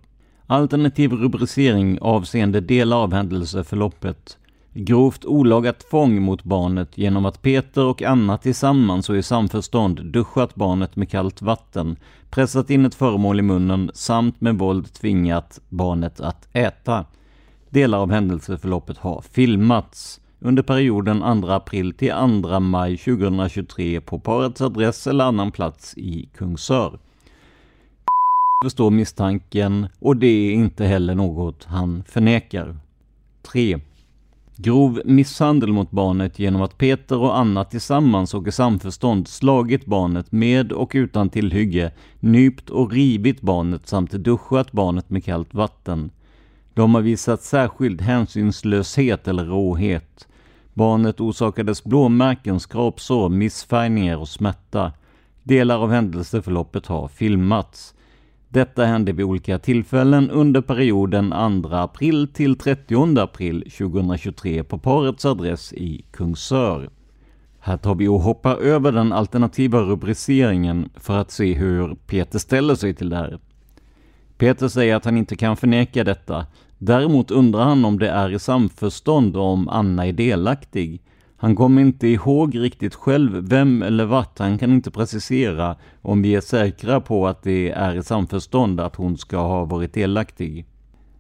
Alternativ 0.47 1.12
rubricering 1.12 1.97
avseende 2.01 2.62
delar 2.62 2.97
av 2.97 3.14
händelseförloppet. 3.14 4.38
Grovt 4.74 5.26
olaga 5.26 5.74
tvång 5.74 6.22
mot 6.22 6.43
barnet 6.43 6.97
genom 6.97 7.26
att 7.26 7.41
Peter 7.41 7.86
och 7.86 8.01
Anna 8.01 8.38
tillsammans 8.38 9.09
och 9.09 9.17
i 9.17 9.24
samförstånd 9.24 10.05
duschat 10.05 10.55
barnet 10.55 10.95
med 10.95 11.09
kallt 11.09 11.41
vatten, 11.41 11.95
pressat 12.30 12.70
in 12.70 12.86
ett 12.86 12.95
föremål 12.95 13.39
i 13.39 13.41
munnen 13.41 13.91
samt 13.93 14.41
med 14.41 14.57
våld 14.57 14.93
tvingat 14.93 15.59
barnet 15.70 16.22
att 16.22 16.47
äta. 16.53 17.05
Delar 17.70 17.97
av 17.97 18.11
händelseförloppet 18.11 18.97
har 18.97 19.22
filmats 19.32 20.22
under 20.39 20.63
perioden 20.63 21.41
2 21.41 21.49
april 21.49 21.93
till 21.93 22.11
2 22.43 22.59
maj 22.59 22.97
2023 22.97 24.01
på 24.01 24.20
parets 24.20 24.61
adress 24.61 25.07
eller 25.07 25.26
annan 25.26 25.51
plats 25.51 25.97
i 25.97 26.30
Kungsör 26.38 26.99
förstår 28.63 28.91
misstanken 28.91 29.88
och 29.99 30.17
det 30.17 30.28
är 30.28 30.53
inte 30.53 30.86
heller 30.86 31.15
något 31.15 31.63
han 31.63 32.03
förnekar. 32.07 32.78
3. 33.41 33.80
Grov 34.62 35.01
misshandel 35.05 35.72
mot 35.72 35.91
barnet 35.91 36.39
genom 36.39 36.62
att 36.62 36.78
Peter 36.78 37.18
och 37.18 37.38
Anna 37.38 37.64
tillsammans 37.64 38.34
och 38.34 38.47
i 38.47 38.51
samförstånd 38.51 39.28
slagit 39.28 39.86
barnet 39.86 40.32
med 40.32 40.72
och 40.72 40.91
utan 40.93 41.30
tillhygge, 41.30 41.91
nypt 42.20 42.70
och 42.70 42.91
rivit 42.91 43.41
barnet 43.41 43.88
samt 43.88 44.12
duschat 44.12 44.72
barnet 44.72 45.10
med 45.10 45.24
kallt 45.24 45.53
vatten. 45.53 46.12
De 46.74 46.95
har 46.95 47.01
visat 47.01 47.41
särskild 47.41 48.01
hänsynslöshet 48.01 49.28
eller 49.28 49.45
råhet. 49.45 50.28
Barnet 50.74 51.20
orsakades 51.20 51.84
blåmärken, 51.84 52.60
skrapsår, 52.60 53.30
missfärgningar 53.30 54.18
och 54.18 54.30
smärta. 54.30 54.91
Delar 55.43 55.80
av 55.80 55.91
händelseförloppet 55.91 56.86
har 56.86 57.07
filmats. 57.07 57.93
Detta 58.51 58.85
hände 58.85 59.11
vid 59.11 59.25
olika 59.25 59.59
tillfällen 59.59 60.31
under 60.31 60.61
perioden 60.61 61.33
2 61.63 61.69
april 61.75 62.27
till 62.33 62.55
30 62.55 63.19
april 63.19 63.61
2023 63.61 64.63
på 64.63 64.77
parets 64.77 65.25
adress 65.25 65.73
i 65.73 66.05
Kungsör. 66.11 66.89
Här 67.59 67.77
tar 67.77 67.95
vi 67.95 68.07
och 68.07 68.19
hoppar 68.19 68.55
över 68.55 68.91
den 68.91 69.13
alternativa 69.13 69.79
rubriceringen 69.79 70.89
för 70.95 71.17
att 71.17 71.31
se 71.31 71.53
hur 71.53 71.95
Peter 71.95 72.39
ställer 72.39 72.75
sig 72.75 72.93
till 72.93 73.09
det 73.09 73.15
här. 73.15 73.39
Peter 74.37 74.67
säger 74.67 74.95
att 74.95 75.05
han 75.05 75.17
inte 75.17 75.35
kan 75.35 75.57
förneka 75.57 76.03
detta. 76.03 76.45
Däremot 76.77 77.31
undrar 77.31 77.63
han 77.63 77.85
om 77.85 77.99
det 77.99 78.09
är 78.09 78.33
i 78.33 78.39
samförstånd 78.39 79.37
om 79.37 79.69
Anna 79.69 80.07
är 80.07 80.13
delaktig. 80.13 81.01
Han 81.41 81.55
kommer 81.55 81.81
inte 81.81 82.07
ihåg 82.07 82.59
riktigt 82.59 82.95
själv 82.95 83.49
vem 83.49 83.81
eller 83.81 84.05
vart. 84.05 84.39
Han 84.39 84.57
kan 84.57 84.71
inte 84.71 84.91
precisera 84.91 85.75
om 86.01 86.21
vi 86.21 86.35
är 86.35 86.41
säkra 86.41 87.01
på 87.01 87.27
att 87.27 87.43
det 87.43 87.69
är 87.69 87.95
i 87.95 88.03
samförstånd 88.03 88.79
att 88.79 88.95
hon 88.95 89.17
ska 89.17 89.37
ha 89.37 89.65
varit 89.65 89.93
delaktig. 89.93 90.65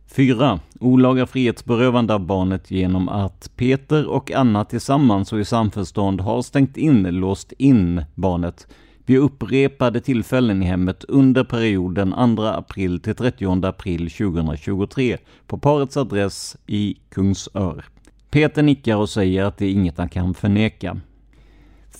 4. 0.07 0.59
Olaga 0.79 1.27
frihetsberövande 1.27 2.13
av 2.13 2.25
barnet 2.25 2.71
genom 2.71 3.09
att 3.09 3.51
Peter 3.55 4.07
och 4.07 4.31
Anna 4.31 4.65
tillsammans 4.65 5.33
och 5.33 5.39
i 5.39 5.45
samförstånd 5.45 6.21
har 6.21 6.41
stängt 6.41 6.77
in, 6.77 7.03
låst 7.03 7.51
in 7.51 8.03
barnet 8.15 8.67
vid 9.05 9.19
upprepade 9.19 10.01
tillfällen 10.01 10.63
i 10.63 10.65
hemmet 10.65 11.03
under 11.03 11.43
perioden 11.43 12.35
2 12.35 12.43
april 12.43 12.99
till 12.99 13.15
30 13.15 13.65
april 13.65 14.11
2023 14.11 15.17
på 15.47 15.57
parets 15.57 15.97
adress 15.97 16.57
i 16.67 16.97
Kungsör. 17.09 17.85
Peter 18.29 18.63
nickar 18.63 18.95
och 18.95 19.09
säger 19.09 19.43
att 19.43 19.57
det 19.57 19.65
är 19.65 19.71
inget 19.71 19.97
han 19.97 20.09
kan 20.09 20.33
förneka. 20.33 20.97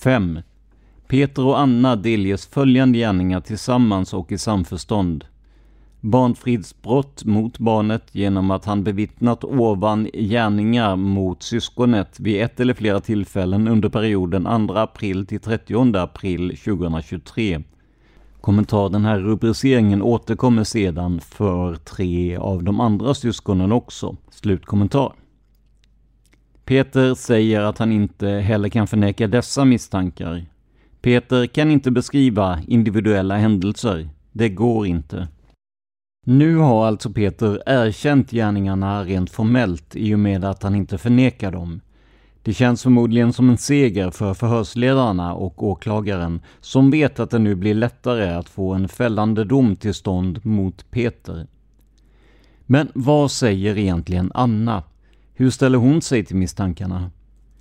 5. 0.02 0.40
Peter 1.08 1.44
och 1.44 1.60
Anna 1.60 1.96
delges 1.96 2.46
följande 2.46 2.98
gärningar 2.98 3.40
tillsammans 3.40 4.14
och 4.14 4.32
i 4.32 4.38
samförstånd. 4.38 5.24
Barnfridsbrott 6.00 7.24
mot 7.24 7.58
barnet 7.58 8.14
genom 8.14 8.50
att 8.50 8.64
han 8.64 8.84
bevittnat 8.84 9.44
ovan 9.44 10.08
gärningar 10.14 10.96
mot 10.96 11.42
syskonet 11.42 12.20
vid 12.20 12.42
ett 12.42 12.60
eller 12.60 12.74
flera 12.74 13.00
tillfällen 13.00 13.68
under 13.68 13.88
perioden 13.88 14.68
2 14.68 14.74
april 14.74 15.26
till 15.26 15.40
30 15.40 15.96
april 15.96 16.56
2023. 16.56 17.62
Kommentar 18.40 18.88
den 18.88 19.04
här 19.04 19.18
rubriceringen 19.18 20.02
återkommer 20.02 20.64
sedan 20.64 21.20
för 21.20 21.74
tre 21.74 22.36
av 22.36 22.62
de 22.62 22.80
andra 22.80 23.14
syskonen 23.14 23.72
också. 23.72 24.16
Slutkommentar. 24.30 25.12
Peter 26.70 27.14
säger 27.14 27.60
att 27.60 27.78
han 27.78 27.92
inte 27.92 28.28
heller 28.28 28.68
kan 28.68 28.86
förneka 28.86 29.26
dessa 29.26 29.64
misstankar. 29.64 30.46
Peter 31.00 31.46
kan 31.46 31.70
inte 31.70 31.90
beskriva 31.90 32.60
individuella 32.66 33.36
händelser. 33.36 34.08
Det 34.32 34.48
går 34.48 34.86
inte. 34.86 35.28
Nu 36.26 36.56
har 36.56 36.86
alltså 36.86 37.10
Peter 37.10 37.62
erkänt 37.66 38.30
gärningarna 38.30 39.04
rent 39.04 39.30
formellt 39.30 39.96
i 39.96 40.14
och 40.14 40.18
med 40.18 40.44
att 40.44 40.62
han 40.62 40.74
inte 40.74 40.98
förnekar 40.98 41.52
dem. 41.52 41.80
Det 42.42 42.54
känns 42.54 42.82
förmodligen 42.82 43.32
som 43.32 43.50
en 43.50 43.58
seger 43.58 44.10
för 44.10 44.34
förhörsledarna 44.34 45.34
och 45.34 45.62
åklagaren 45.62 46.40
som 46.60 46.90
vet 46.90 47.20
att 47.20 47.30
det 47.30 47.38
nu 47.38 47.54
blir 47.54 47.74
lättare 47.74 48.30
att 48.30 48.48
få 48.48 48.74
en 48.74 48.88
fällande 48.88 49.44
dom 49.44 49.76
till 49.76 49.94
stånd 49.94 50.46
mot 50.46 50.90
Peter. 50.90 51.46
Men 52.66 52.88
vad 52.94 53.30
säger 53.30 53.78
egentligen 53.78 54.30
Anna? 54.34 54.82
Hur 55.40 55.50
ställer 55.50 55.78
hon 55.78 56.02
sig 56.02 56.24
till 56.24 56.36
misstankarna? 56.36 57.10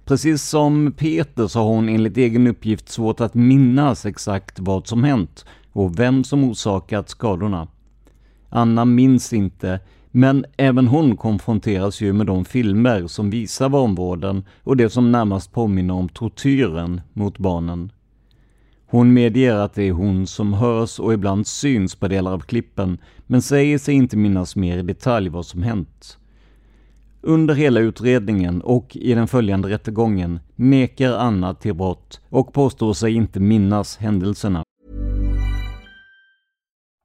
Precis 0.06 0.44
som 0.44 0.94
Peter 0.98 1.48
så 1.48 1.60
har 1.60 1.66
hon 1.66 1.90
enligt 1.90 2.18
egen 2.18 2.48
uppgift 2.48 2.90
svårt 2.90 3.22
att 3.22 3.34
minnas 3.34 4.06
exakt 4.06 4.60
vad 4.60 4.88
som 4.88 5.04
hänt 5.04 5.46
och 5.72 6.00
vem 6.00 6.24
som 6.24 6.44
orsakat 6.44 7.10
skadorna. 7.10 7.68
Anna 8.50 8.86
minns 8.86 9.34
inte, 9.34 9.80
men 10.12 10.46
även 10.58 10.88
hon 10.88 11.18
konfronteras 11.18 12.02
ju 12.02 12.14
med 12.14 12.28
de 12.28 12.46
filmer 12.46 13.08
som 13.08 13.30
visar 13.30 13.70
vanvården 13.70 14.46
och 14.64 14.78
det 14.78 14.90
som 14.90 15.12
närmast 15.12 15.52
påminner 15.52 15.94
om 15.94 16.10
tortyren 16.10 17.02
mot 17.14 17.38
barnen. 17.38 17.92
Hon 18.86 19.14
medger 19.14 19.56
att 19.56 19.74
det 19.74 19.84
är 19.84 19.92
hon 19.92 20.28
som 20.28 20.54
hörs 20.54 21.00
och 21.00 21.14
ibland 21.14 21.48
syns 21.48 21.96
på 21.96 22.08
delar 22.08 22.32
av 22.32 22.40
klippen, 22.40 22.98
men 23.28 23.42
säger 23.42 23.78
sig 23.78 23.94
inte 23.94 24.18
minnas 24.18 24.56
mer 24.56 24.78
i 24.78 24.82
detalj 24.82 25.30
vad 25.30 25.46
som 25.46 25.64
hänt. 25.64 26.19
Under 27.22 27.56
hela 27.56 27.80
utredningen 27.80 28.62
och 28.62 28.96
i 28.96 29.14
den 29.14 29.28
följande 29.28 29.70
rättegången 29.70 30.40
nekar 30.56 31.12
Anna 31.12 31.54
till 31.54 31.74
brott 31.74 32.22
och 32.30 32.54
påstår 32.54 32.94
sig 32.94 33.14
inte 33.14 33.40
minnas 33.40 33.98
händelserna. 33.98 34.64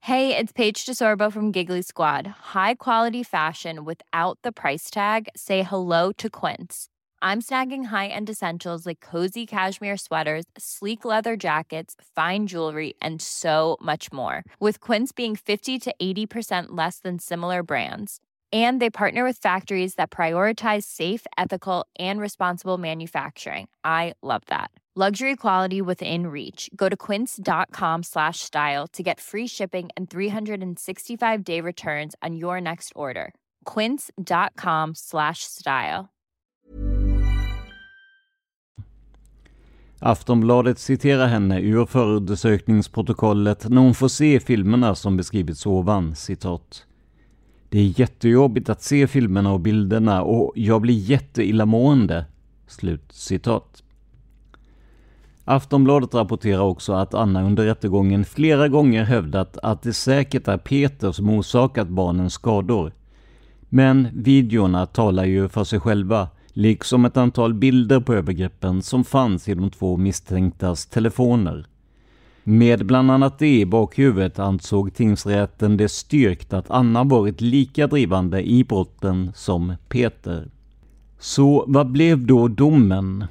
Hej, 0.01 0.29
det 0.29 0.39
är 0.39 0.47
Paige 0.47 0.85
DeSorbo 0.89 1.31
från 1.31 1.53
Giggly 1.53 1.83
Squad. 1.83 2.27
High 2.55 2.75
quality 2.79 3.25
fashion 3.25 3.85
without 3.85 4.39
the 4.43 4.53
price 4.53 4.95
tag. 4.95 5.29
Say 5.35 5.63
hello 5.63 6.13
to 6.13 6.29
Quince. 6.31 6.89
I'm 7.23 7.41
snagging 7.41 7.85
high-end 7.85 8.31
essentials 8.31 8.87
like 8.87 9.01
cozy 9.11 9.47
cashmere 9.47 9.97
sweaters, 9.97 10.45
sleek 10.59 11.05
leather 11.05 11.37
jackets, 11.37 11.95
fine 12.15 12.47
jewelry, 12.47 12.93
and 13.01 13.23
so 13.23 13.79
much 13.81 14.13
more. 14.13 14.43
With 14.61 14.81
Quince 14.81 15.13
being 15.17 15.37
50 15.37 15.79
to 15.79 15.95
80% 16.03 16.67
less 16.77 16.99
than 16.99 17.19
similar 17.19 17.63
brands 17.63 18.21
and 18.55 18.81
they 18.81 18.91
partner 18.91 19.25
with 19.25 19.43
factories 19.43 19.97
that 19.97 20.11
prioritize 20.11 20.85
safe 20.85 21.27
ethical 21.37 21.87
and 21.99 22.21
responsible 22.21 22.79
manufacturing. 22.79 23.67
I 23.85 24.15
love 24.23 24.43
that. 24.47 24.71
Luxury 24.97 25.35
quality 25.35 25.83
within 25.83 26.29
reach. 26.29 26.71
Go 26.77 26.89
to 26.89 26.97
quince.com 26.97 28.03
slash 28.05 28.39
style 28.39 28.87
to 28.93 29.03
get 29.03 29.21
free 29.21 29.49
shipping 29.49 29.89
and 29.97 30.09
365 30.09 31.43
day 31.45 31.61
returns 31.61 32.15
on 32.23 32.37
your 32.37 32.61
next 32.61 32.93
order. 32.95 33.35
quince.com 33.65 34.95
slash 34.95 35.43
style. 35.43 36.11
Aftonbladet 40.01 40.79
citerar 40.79 41.27
henne 41.27 41.61
ur 41.61 41.87
förundersökningsprotokollet 41.87 43.69
när 43.69 43.81
hon 43.81 43.95
får 43.95 44.09
se 44.09 44.41
filmerna 44.41 44.95
som 44.95 45.17
beskrivits 45.17 45.67
ovan, 45.67 46.15
citat. 46.15 46.87
Det 47.75 47.81
är 47.81 48.01
jättejobbigt 48.01 48.69
att 48.69 48.83
se 48.83 49.07
filmerna 49.07 49.53
och 49.53 49.61
bilderna 49.61 50.23
och 50.23 50.53
jag 50.55 50.81
blir 50.81 50.95
jätteillamående. 50.95 52.25
Slut 52.67 53.13
citat. 53.13 53.83
Aftonbladet 55.45 56.15
rapporterar 56.15 56.61
också 56.61 56.93
att 56.93 57.15
Anna 57.15 57.43
under 57.43 57.65
rättegången 57.65 58.25
flera 58.25 58.69
gånger 58.69 59.05
hävdat 59.05 59.59
att 59.63 59.83
det 59.83 59.93
säkert 59.93 60.49
är 60.49 60.59
Peter 60.59 61.13
som 61.13 61.31
orsakat 61.31 61.89
barnens 61.89 62.33
skador. 62.33 62.93
Men 63.69 64.09
videorna 64.13 64.87
talar 64.87 65.25
ju 65.25 65.49
för 65.49 65.65
sig 65.65 65.81
själva, 65.81 66.29
liksom 66.53 67.05
ett 67.05 67.17
antal 67.17 67.55
bilder 67.55 68.01
på 68.01 68.15
övergreppen 68.15 68.83
som 68.83 69.05
fanns 69.05 69.49
i 69.49 69.55
de 69.55 69.71
två 69.71 69.97
misstänktas 69.97 70.87
telefoner. 70.87 71.67
Med 72.47 72.87
bland 72.87 73.11
annat 73.11 73.39
det 73.39 73.61
i 73.61 73.67
bakhuvudet 73.67 74.39
ansåg 74.39 74.95
tingsrätten 74.95 75.77
det 75.77 75.89
styrkt 75.89 76.53
att 76.53 76.71
Anna 76.71 77.05
varit 77.05 77.41
lika 77.41 77.87
drivande 77.87 78.49
i 78.49 78.65
brotten 78.65 79.33
som 79.35 79.75
Peter. 79.89 80.51
Så 81.19 81.65
vad 81.67 81.91
blev 81.91 82.27
då 82.27 82.49
domen? 82.49 83.25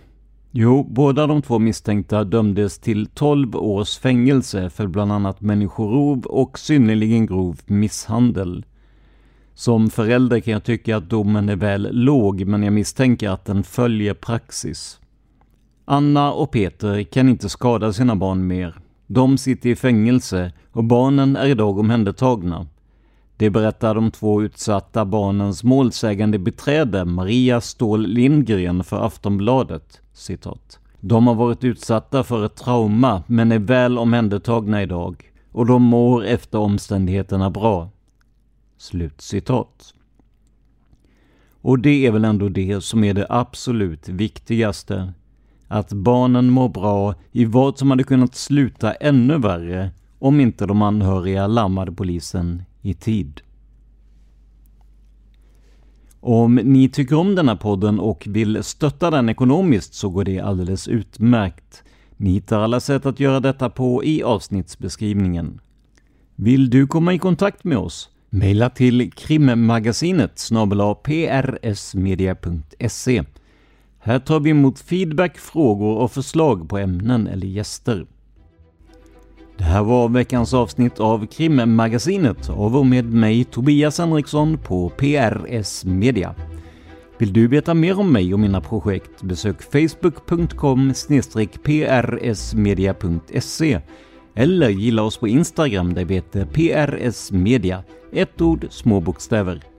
Jo, 0.51 0.87
båda 0.89 1.27
de 1.27 1.41
två 1.41 1.59
misstänkta 1.59 2.23
dömdes 2.23 2.79
till 2.79 3.05
12 3.05 3.55
års 3.55 3.97
fängelse 3.97 4.69
för 4.69 4.87
bland 4.87 5.11
annat 5.11 5.41
människorov 5.41 6.25
och 6.25 6.59
synnerligen 6.59 7.25
grov 7.25 7.59
misshandel. 7.65 8.65
Som 9.53 9.89
förälder 9.89 10.39
kan 10.39 10.53
jag 10.53 10.63
tycka 10.63 10.97
att 10.97 11.09
domen 11.09 11.49
är 11.49 11.55
väl 11.55 11.89
låg, 11.91 12.45
men 12.45 12.63
jag 12.63 12.73
misstänker 12.73 13.29
att 13.29 13.45
den 13.45 13.63
följer 13.63 14.13
praxis. 14.13 14.99
Anna 15.85 16.33
och 16.33 16.51
Peter 16.51 17.03
kan 17.03 17.29
inte 17.29 17.49
skada 17.49 17.93
sina 17.93 18.15
barn 18.15 18.47
mer. 18.47 18.82
De 19.07 19.37
sitter 19.37 19.69
i 19.69 19.75
fängelse 19.75 20.51
och 20.71 20.83
barnen 20.83 21.35
är 21.35 21.47
idag 21.47 21.79
omhändertagna. 21.79 22.67
Det 23.37 23.49
berättar 23.49 23.95
de 23.95 24.11
två 24.11 24.41
utsatta 24.41 25.05
barnens 25.05 25.63
målsägande 25.63 26.39
beträde 26.39 27.05
Maria 27.05 27.61
Ståhl 27.61 28.07
Lindgren 28.07 28.83
för 28.83 29.05
Aftonbladet. 29.05 30.01
Citat. 30.13 30.79
De 30.99 31.27
har 31.27 31.35
varit 31.35 31.63
utsatta 31.63 32.23
för 32.23 32.45
ett 32.45 32.55
trauma 32.55 33.23
men 33.27 33.51
är 33.51 33.59
väl 33.59 33.97
omhändertagna 33.97 34.81
idag 34.81 35.23
och 35.51 35.65
de 35.65 35.81
mår 35.83 36.25
efter 36.25 36.57
omständigheterna 36.57 37.49
bra. 37.49 37.89
Slut 38.77 39.21
citat. 39.21 39.93
Och 41.61 41.79
det 41.79 42.05
är 42.05 42.11
väl 42.11 42.25
ändå 42.25 42.49
det 42.49 42.81
som 42.83 43.03
är 43.03 43.13
det 43.13 43.27
absolut 43.29 44.09
viktigaste. 44.09 45.13
Att 45.73 45.93
barnen 45.93 46.49
mår 46.49 46.69
bra 46.69 47.15
i 47.31 47.45
vad 47.45 47.77
som 47.77 47.89
hade 47.89 48.03
kunnat 48.03 48.35
sluta 48.35 48.93
ännu 48.93 49.37
värre 49.37 49.91
om 50.19 50.39
inte 50.39 50.65
de 50.65 50.81
anhöriga 50.81 51.47
larmade 51.47 51.91
polisen 51.91 52.63
i 52.81 52.93
tid. 52.93 53.41
Om 56.19 56.55
ni 56.55 56.89
tycker 56.89 57.15
om 57.15 57.35
den 57.35 57.49
här 57.49 57.55
podden 57.55 57.99
och 57.99 58.27
vill 58.29 58.63
stötta 58.63 59.11
den 59.11 59.29
ekonomiskt 59.29 59.93
så 59.93 60.09
går 60.09 60.23
det 60.23 60.39
alldeles 60.39 60.87
utmärkt. 60.87 61.83
Ni 62.17 62.29
hittar 62.29 62.59
alla 62.59 62.79
sätt 62.79 63.05
att 63.05 63.19
göra 63.19 63.39
detta 63.39 63.69
på 63.69 64.03
i 64.03 64.23
avsnittsbeskrivningen. 64.23 65.59
Vill 66.35 66.69
du 66.69 66.87
komma 66.87 67.13
i 67.13 67.19
kontakt 67.19 67.63
med 67.63 67.77
oss? 67.77 68.09
Maila 68.29 68.69
till 68.69 69.11
krimmagasinet 69.11 70.49
prsmedia.se. 71.61 73.23
Här 74.05 74.19
tar 74.19 74.39
vi 74.39 74.49
emot 74.49 74.79
feedback, 74.79 75.37
frågor 75.37 75.97
och 75.97 76.11
förslag 76.11 76.69
på 76.69 76.77
ämnen 76.77 77.27
eller 77.27 77.47
gäster. 77.47 78.05
Det 79.57 79.63
här 79.63 79.83
var 79.83 80.09
veckans 80.09 80.53
avsnitt 80.53 80.99
av 80.99 81.25
Krimmagasinet 81.25 82.49
av 82.49 82.77
och 82.77 82.85
med 82.85 83.05
mig 83.05 83.43
Tobias 83.43 83.97
Henriksson 83.97 84.57
på 84.57 84.89
PRS 84.89 85.85
Media. 85.85 86.35
Vill 87.17 87.33
du 87.33 87.47
veta 87.47 87.73
mer 87.73 87.99
om 87.99 88.13
mig 88.13 88.33
och 88.33 88.39
mina 88.39 88.61
projekt 88.61 89.21
besök 89.21 89.61
facebook.com 89.61 90.93
prsmedia.se 91.63 93.81
eller 94.35 94.69
gilla 94.69 95.03
oss 95.03 95.17
på 95.17 95.27
Instagram 95.27 95.93
där 95.93 96.05
vi 96.05 96.13
heter 96.13 96.45
PRS 96.45 97.31
Media, 97.31 97.83
ett 98.13 98.41
ord, 98.41 98.67
små 98.69 98.99
bokstäver. 98.99 99.72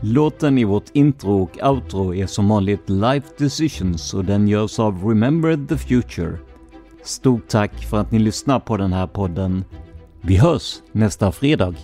Låten 0.00 0.58
i 0.58 0.64
vårt 0.64 0.90
intro 0.92 1.42
och 1.42 1.58
outro 1.62 2.14
är 2.14 2.26
som 2.26 2.48
vanligt 2.48 2.90
Life 2.90 3.28
Decisions 3.38 4.14
och 4.14 4.24
den 4.24 4.48
görs 4.48 4.78
av 4.78 5.04
Remember 5.04 5.66
the 5.68 5.76
Future. 5.76 6.38
Stort 7.02 7.48
tack 7.48 7.72
för 7.72 7.96
att 7.96 8.10
ni 8.10 8.18
lyssnar 8.18 8.60
på 8.60 8.76
den 8.76 8.92
här 8.92 9.06
podden. 9.06 9.64
Vi 10.20 10.36
hörs 10.36 10.82
nästa 10.92 11.32
fredag. 11.32 11.74